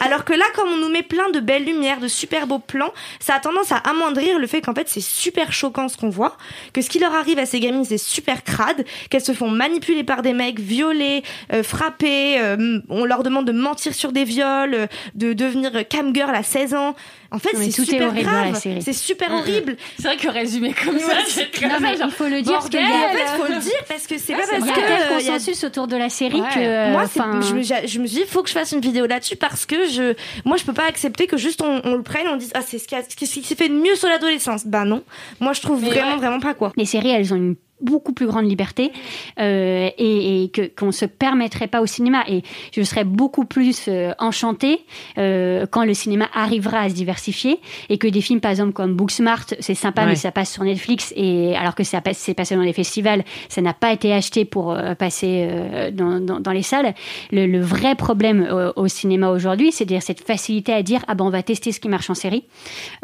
[0.00, 2.92] Alors que là, comme on nous met plein de belles lumières, de super beaux plans,
[3.18, 6.36] ça a tendance à amoindrir le fait qu'en fait c'est super choquant ce qu'on voit,
[6.72, 10.04] que ce qui leur arrive à ces gamines c'est super crade, qu'elles se font manipuler
[10.04, 11.22] par des mecs, violer,
[11.52, 16.34] euh, frapper, euh, on leur demande de mentir sur des viols, euh, de devenir camgirl
[16.34, 16.94] à 16 ans.
[17.32, 19.76] En fait, mais c'est est super grave, c'est super horrible.
[19.98, 22.54] C'est vrai que résumé comme ça, c'est très Non, mais genre, il faut le dire
[22.54, 24.70] parce Et en fait, faut le dire parce que c'est Ouais, pas parce Il y
[24.70, 26.48] a que un tel euh, il y a- consensus autour de la série Ouais.
[26.52, 26.90] que.
[26.92, 29.06] moi, c'est- enfin, je, me, je me suis dit, faut que je fasse une vidéo
[29.06, 30.14] là-dessus parce que je,
[30.44, 32.78] moi, je peux pas accepter que juste on, on le prenne, on dise, ah, c'est
[32.78, 34.66] ce qui, a- ce qui s'est fait de mieux sur l'adolescence.
[34.66, 35.02] Bah non,
[35.38, 36.16] moi, je trouve Mais vraiment, ouais.
[36.16, 36.72] vraiment pas quoi.
[36.76, 38.92] les séries, elles ont une beaucoup plus grande liberté
[39.38, 42.42] euh, et, et que qu'on se permettrait pas au cinéma et
[42.74, 44.80] je serais beaucoup plus euh, enchantée
[45.18, 48.94] euh, quand le cinéma arrivera à se diversifier et que des films par exemple comme
[48.94, 50.06] Booksmart c'est sympa Ouais.
[50.08, 53.22] mais ça passe sur Netflix et alors que ça passe c'est passé dans les festivals
[53.48, 56.94] ça n'a pas été acheté pour euh, passer euh, dans, dans, dans les salles
[57.32, 61.24] le, le vrai problème euh, au cinéma aujourd'hui c'est cette facilité à dire ah ben
[61.24, 62.44] on va tester ce qui marche en série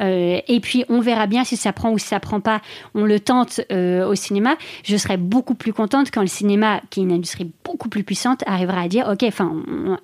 [0.01, 2.61] euh, et puis on verra bien si ça prend ou si ça prend pas.
[2.95, 4.57] On le tente euh, au cinéma.
[4.85, 8.43] Je serais beaucoup plus contente quand le cinéma, qui est une industrie beaucoup plus puissante,
[8.47, 9.53] arrivera à dire ok, enfin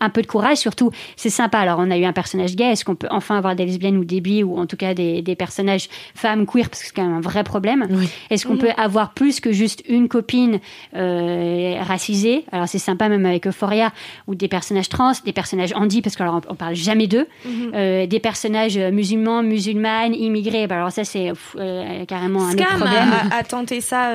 [0.01, 0.59] un peu de courage.
[0.59, 1.59] Surtout, c'est sympa.
[1.59, 2.73] Alors on a eu un personnage gay.
[2.73, 5.23] Est-ce qu'on peut enfin avoir des lesbiennes ou des bi ou en tout cas des,
[5.23, 7.87] des personnages femmes queer parce que c'est quand même un vrai problème.
[8.31, 10.61] Est-ce qu'on peut avoir plus que juste une copine
[10.97, 12.45] euh, racisée?
[12.53, 13.93] Alors c'est sympa même avec Euphoria
[14.27, 17.73] ou des personnages trans, des personnages handi parce qu'on on parle jamais d'eux, Mhm.
[17.75, 20.67] euh, des personnages euh, musulmans, musulmanes, immigrés.
[20.67, 23.13] Bah, alors ça c'est euh, carrément un autre Scam problème.
[23.31, 24.11] a, a tenté ça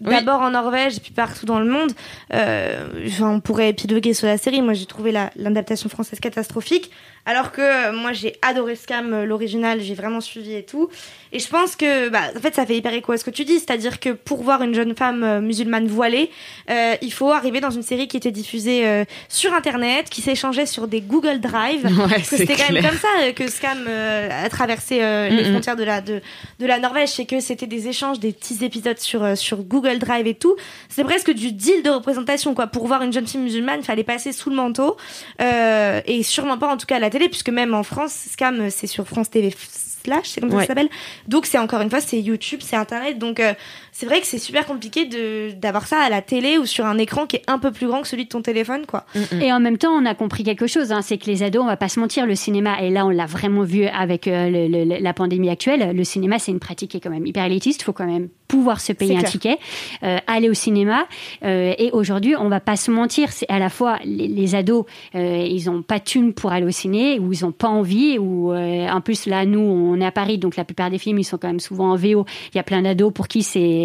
[0.00, 1.90] d'abord en Norvège puis partout dans le monde.
[2.34, 2.88] Euh,
[3.20, 4.62] on pourrait épiloguer sur la série.
[4.62, 6.90] Moi, j'ai trouvé la- l'adaptation française catastrophique.
[7.24, 10.88] Alors que euh, moi, j'ai adoré Scam, euh, l'original, j'ai vraiment suivi et tout.
[11.30, 13.44] Et je pense que, bah, en fait, ça fait hyper écho à ce que tu
[13.44, 13.58] dis.
[13.60, 16.30] C'est-à-dire que pour voir une jeune femme euh, musulmane voilée,
[16.68, 20.66] euh, il faut arriver dans une série qui était diffusée euh, sur Internet, qui s'échangeait
[20.66, 21.84] sur des Google Drive.
[21.84, 25.28] Ouais, Parce que c'est c'était quand même comme ça que Scam euh, a traversé euh,
[25.28, 25.50] les Mm, mm.
[25.52, 26.20] frontières de la, de,
[26.58, 27.10] de la Norvège.
[27.10, 30.56] C'est que c'était des échanges, des petits épisodes sur, sur Google Drive et tout.
[30.88, 32.66] C'est presque du deal de représentation, quoi.
[32.66, 34.96] Pour voir une jeune fille musulmane, il fallait passer sous le manteau.
[35.38, 39.06] Et sûrement pas, en tout cas, la télé, puisque même en France, Scam, c'est sur
[39.06, 39.54] France TV
[40.04, 40.62] Slash, c'est comme Ouais.
[40.62, 40.88] ça s'appelle.
[41.28, 43.18] Donc c'est encore une fois, c'est YouTube, c'est Internet.
[43.18, 43.54] Donc euh,
[43.94, 46.96] c'est vrai que c'est super compliqué de d'avoir ça à la télé ou sur un
[46.98, 49.04] écran qui est un peu plus grand que celui de ton téléphone, quoi.
[49.42, 51.66] Et en même temps, on a compris quelque chose, hein, c'est que les ados, on
[51.66, 54.66] va pas se mentir, le cinéma, et là on l'a vraiment vu avec euh, le-
[54.84, 57.82] le- la pandémie actuelle, le cinéma c'est une pratique qui est quand même hyper élitiste,
[57.82, 59.58] il faut quand même pouvoir se payer un ticket,
[60.02, 61.06] euh, aller au cinéma,
[61.44, 64.84] euh, et aujourd'hui on va pas se mentir, c'est à la fois les, les ados,
[65.14, 68.18] euh, ils ont pas de thunes pour aller au ciné, ou ils ont pas envie,
[68.18, 71.18] ou euh, en plus là nous on est à Paris, donc la plupart des films
[71.18, 73.81] ils sont quand même souvent en VO, il y a plein d'ados pour qui c'est.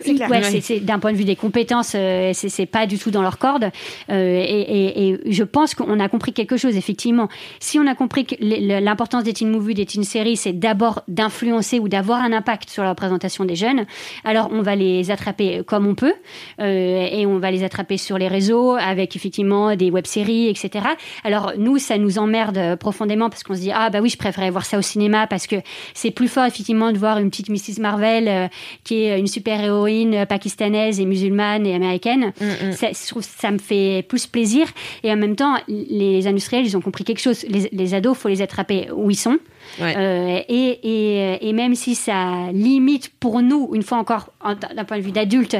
[0.00, 0.30] C'est clair.
[0.30, 0.42] Ouais, Ouais.
[0.44, 3.38] c'est- c'est d'un point de vue des compétences, euh, c'est pas du tout dans leur
[3.38, 3.70] corde.
[4.10, 7.28] Euh, et, et- et je pense qu'on a compris quelque chose, effectivement.
[7.60, 11.78] Si on a compris que l'importance des teen movies, des teen séries, c'est d'abord d'influencer
[11.78, 13.84] ou d'avoir un impact sur la représentation des jeunes,
[14.24, 16.14] alors on va les attraper comme on peut,
[16.60, 20.84] euh, et on va les attraper sur les réseaux avec effectivement des web-séries, etc.
[21.24, 24.50] Alors nous, ça nous emmerde profondément parce qu'on se dit ah bah oui, je préférais
[24.50, 25.56] voir ça au cinéma parce que
[25.94, 28.48] c'est plus fort effectivement de voir une petite Mrs Marvel euh,
[28.84, 32.32] qui est une super héroïne euh, pakistanaise et musulmane et américaine.
[32.72, 34.66] Ça, je trouve que ça me fait plus plaisir.
[35.02, 37.44] Et en même temps, les industriels, ils ont compris quelque chose.
[37.48, 39.38] Les, les ados, faut les attraper où ils sont.
[39.80, 39.94] Ouais.
[39.96, 44.84] Euh, et, et, et même si ça limite pour nous, une fois encore, en- d'un
[44.84, 45.56] point de vue d'adulte,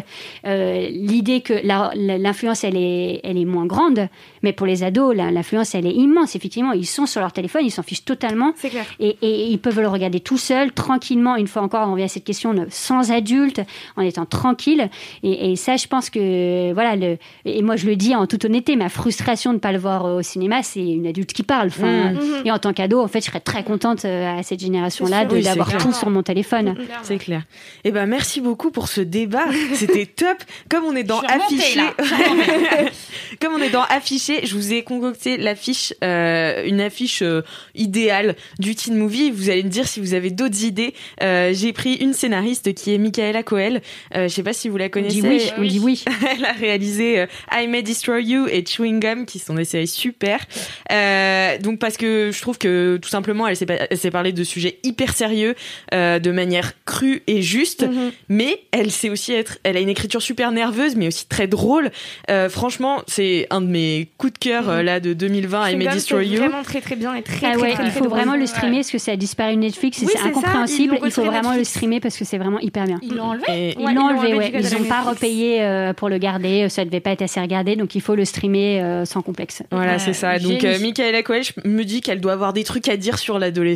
[0.47, 1.55] euh, l'idée que
[2.19, 4.09] l'influence, elle est, elle est moins grande,
[4.43, 6.35] mais pour les ados, l'influence, elle est immense.
[6.37, 8.53] Effectivement, ils sont sur leur téléphone, ils s'en fichent totalement.
[8.53, 8.85] Clair.
[8.99, 11.37] Et, et ils peuvent le regarder tout seuls, tranquillement.
[11.37, 13.61] Une fois encore, on revient à cette question de sans adulte,
[13.97, 14.89] en étant tranquille.
[15.23, 18.45] Et, et ça, je pense que, voilà, le, et moi je le dis en toute
[18.45, 21.69] honnêteté, ma frustration de ne pas le voir au cinéma, c'est une adulte qui parle.
[21.69, 22.47] Enfin, Mhm.
[22.47, 25.35] Et en tant qu'ado, en fait, je serais très contente euh, à cette génération-là de-
[25.37, 26.77] Oui, d'avoir tout sur mon téléphone.
[27.03, 27.43] C'est clair.
[27.85, 29.47] Eh ben merci beaucoup pour ce débat.
[29.75, 30.39] C'était top.
[30.69, 31.81] Comme on est dans affiché,
[33.41, 37.43] comme on est dans affiché, je vous ai concocté l'affiche, euh, une affiche euh,
[37.75, 39.31] idéale du teen movie.
[39.31, 40.95] Vous allez me dire si vous avez d'autres idées.
[41.23, 43.81] Euh, J'ai pris une scénariste qui est Michaela Coel.
[44.15, 45.21] Je sais pas si vous la connaissez.
[45.21, 46.05] dit oui, on dit oui.
[46.37, 50.41] Elle a réalisé I May Destroy You et Chewing Gum, qui sont des séries super.
[51.63, 54.45] Donc parce que je trouve que tout simplement, elle s'est pa- elle s'est parlé de
[54.45, 55.55] sujets hyper sérieux,
[55.95, 57.83] euh, de manière crue et juste.
[57.87, 58.13] Mhm.
[58.29, 61.91] Mais elle sait aussi être, elle a une écriture super nerveuse, mais aussi très drôle.
[62.31, 65.71] Euh, franchement, c'est un de mes coups de cœur euh, là de 2020.
[65.71, 66.39] I May Destroy You.
[66.39, 68.19] vraiment très très bien et très Ah très, ouais, très, il très faut drôle.
[68.19, 70.99] vraiment le streamer parce que ça a disparu de Netflix et Oui, c'est incompréhensible.
[71.05, 72.99] Il faut vraiment le streamer parce que c'est vraiment hyper bien.
[73.03, 74.53] Ils l'ont enlevé Et- Ils Ouais, l'ont ils l'ont enlevé, ouais.
[74.55, 76.69] Ils n'ont pas repayé euh, pour le garder.
[76.69, 79.63] Ça devait pas être assez regardé, donc il faut le streamer euh, sans complexe.
[79.71, 80.39] Voilà, c'est ça.
[80.39, 83.70] Donc, Michaela Coel, me dis qu'elle doit avoir des trucs à dire sur l'adolescence.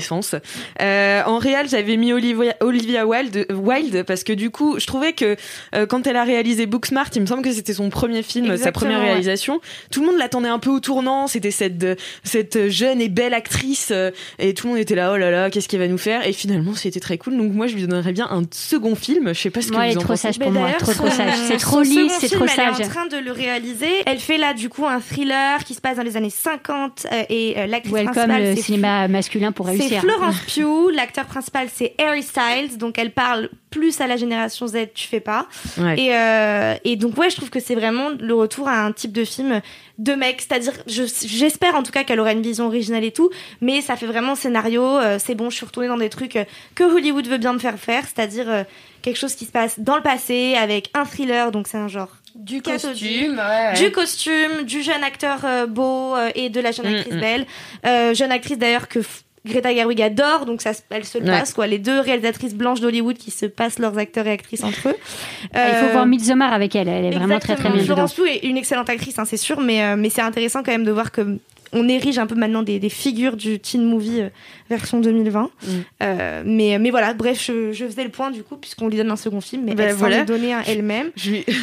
[0.80, 5.12] Euh, en réel, j'avais mis Olivia, Olivia Wilde, Wilde parce que du coup, je trouvais
[5.12, 5.36] que
[5.74, 8.72] euh, quand elle a réalisé Booksmart, il me semble que c'était son premier film, sa
[8.72, 9.06] première ouais.
[9.06, 9.60] réalisation.
[9.90, 11.26] Tout le monde l'attendait un peu au tournant.
[11.26, 15.12] C'était cette euh, cette jeune et belle actrice euh, et tout le monde était là,
[15.12, 16.26] oh là là, qu'est-ce qu'elle va nous faire?
[16.26, 17.36] Et finalement, c'était très cool.
[17.36, 19.28] Donc moi, je lui donnerais bien un second film.
[19.34, 20.22] Je sais pas ce que Moi, elle vous est en trop pensez.
[20.22, 20.62] sage pour moi.
[20.62, 21.32] d'ailleurs, Trop, sage.
[21.48, 22.80] C'est trop lisse, c'est trop Elle sage.
[22.80, 23.88] est en train de le réaliser.
[24.06, 27.22] Elle fait là du coup un thriller qui se passe dans les années 50 euh,
[27.28, 29.98] et euh, l'actrice Welcome le cinéma masculin pour C'est.
[30.00, 34.76] Florence Pugh, l'acteur principal c'est Harry Styles, donc elle parle plus à la génération Z,
[34.94, 35.46] tu fais pas.
[35.78, 35.98] Ouais.
[36.00, 39.12] Et, euh, et donc ouais, je trouve que c'est vraiment le retour à un type
[39.12, 39.60] de film
[39.98, 43.30] de mec, c'est-à-dire je- j'espère en tout cas qu'elle aura une vision originale et tout,
[43.60, 46.44] mais ça fait vraiment scénario, euh, c'est bon, je suis retournée dans des trucs euh,
[46.74, 48.64] que Hollywood veut bien me faire faire, c'est-à-dire euh,
[49.02, 52.08] quelque chose qui se passe dans le passé avec un thriller, donc c'est un genre
[52.36, 56.90] Du costume, ouais, du costume, du jeune acteur euh, beau euh, et de la jeune
[56.90, 57.20] Mm, actrice mm.
[57.20, 57.46] belle.
[57.86, 59.00] Euh, jeune actrice d'ailleurs que
[59.46, 61.30] Greta Gerwig adore, donc ça, se- elle se le Ouais.
[61.38, 61.66] passe quoi.
[61.66, 64.96] Les deux réalisatrices blanches d'Hollywood qui se passent leurs acteurs et actrices entre eux.
[65.42, 66.88] Il faut Euh, voir Midsommar avec elle.
[66.88, 67.82] Elle est vraiment très très bien.
[67.84, 70.72] Florence Pugh est une excellente actrice, hein, c'est sûr, mais euh, mais c'est intéressant quand
[70.72, 71.38] même de voir que
[71.74, 74.28] on érige un peu maintenant des, des figures du teen movie euh,
[74.70, 75.42] version 2020.
[75.42, 75.68] Mm.
[76.02, 79.10] Euh, mais mais voilà, bref, je, je faisais le point du coup puisqu'on lui donne
[79.10, 80.18] un second film, mais Ben elle s'en voilà.
[80.20, 81.10] est donné un elle-même.
[81.16, 81.44] Je lui,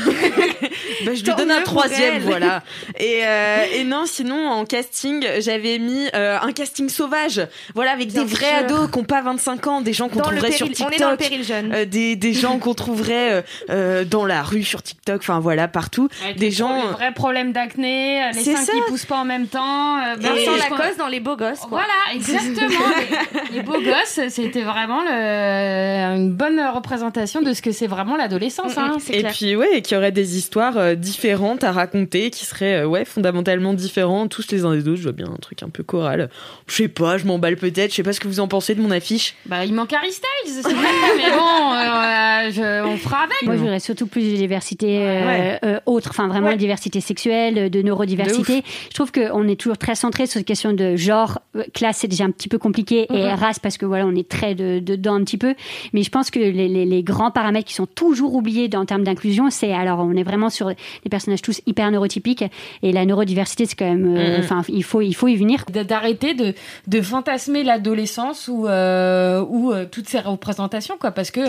[1.06, 2.64] Bah, je lui donne un troisième, voilà.
[3.00, 7.42] Et, euh, et non, sinon en casting, j'avais mis euh, un casting sauvage,
[7.74, 8.58] voilà, avec Bien des vrais sûr.
[8.66, 11.12] ados qui n'ont pas 25 ans, des gens qu'on trouverait sur TikTok, on est dans
[11.12, 11.72] le péril jeune.
[11.74, 15.68] euh, des, des gens qu'on trouverait euh, euh, dans la rue sur TikTok, enfin voilà,
[15.68, 16.86] partout, Avec des gens.
[16.88, 18.72] les vrais problèmes d'acné, les seins ça.
[18.74, 19.98] qui poussent pas en même temps.
[20.02, 21.60] Euh, Vincent Lacoste dans Les Beaux Gosses.
[21.60, 21.80] Quoi.
[21.80, 22.68] Voilà, exactement.
[23.52, 28.16] les, les, Beaux Gosses, c'était vraiment le, une bonne représentation de ce que c'est vraiment
[28.16, 28.78] l'adolescence.
[28.78, 28.98] Hein.
[29.12, 32.88] Et puis, ouais, qu'il y aurait des histoires euh, différentes à raconter qui seraient, euh,
[32.88, 34.98] ouais, fondamentalement différentes, tous les uns des autres.
[34.98, 36.30] Je vois bien un truc un peu choral.
[36.68, 37.92] Je sais pas, je m'emballe peut-être.
[37.92, 39.36] Je sais pas ce que vous en pensez de mon affiche.
[39.46, 40.74] Bah, il manque Harry Styles, c'est vrai,
[41.18, 43.44] mais bon, euh, je, on fera avec.
[43.44, 45.60] Moi, je voudrais surtout plus de diversité ouais.
[45.86, 46.58] autre, enfin vraiment ouais.
[46.58, 48.62] diversité sexuelle, de neurodiversité.
[48.62, 51.40] De je trouve qu'on est toujours très centré sur cette question de genre,
[51.74, 54.56] classe, c'est déjà un petit peu compliqué, et race parce que voilà, on est très
[54.56, 55.56] de, dedans un petit peu.
[55.94, 59.04] Mais je pense que les, les, les grands paramètres qui sont toujours oubliés en termes
[59.04, 62.44] d'inclusion, c'est alors on est vraiment sur des personnages tous hyper neurotypiques
[62.84, 64.76] et la neurodiversité, c'est quand même, enfin, euh, mm -hmm.
[64.80, 65.66] il faut il faut y venir.
[65.72, 66.54] D'arrêter de,
[66.88, 71.42] de fantasmer l'adolescence ou euh, ou euh, toutes ces représentations quoi, parce que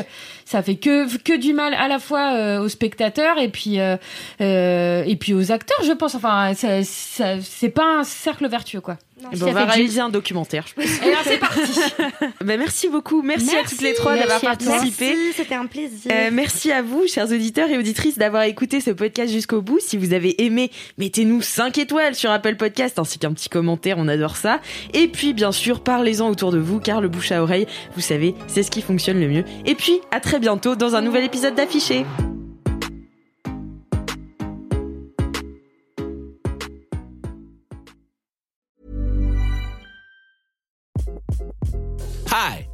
[0.45, 0.97] ça fait que
[1.29, 3.77] que du mal à la fois euh, aux spectateurs et puis
[4.41, 6.15] et puis aux acteurs, je pense.
[6.15, 8.97] Enfin, c'est pas un cercle vertueux quoi.
[9.23, 10.85] Non, ben on va réaliser un documentaire, je pense.
[11.05, 11.61] Et alors c'est parti.
[12.45, 13.23] ben, merci beaucoup.
[13.23, 15.15] Merci, merci, à toutes les trois d'avoir participé.
[15.15, 16.11] Merci, c'était un plaisir.
[16.13, 19.79] Euh, merci à vous, chers auditeurs et auditrices, d'avoir écouté ce podcast jusqu'au bout.
[19.81, 24.09] Si vous avez aimé, mettez-nous 5 étoiles sur Apple Podcast ainsi qu'un petit commentaire, on
[24.09, 24.61] adore ça.
[24.95, 28.35] Et puis, bien sûr, parlez-en autour de vous, car le bouche à oreille, vous savez,
[28.47, 29.45] c'est ce qui fonctionne le mieux.
[29.67, 32.05] Et puis, à très bientôt dans un nouvel épisode d'Affiché.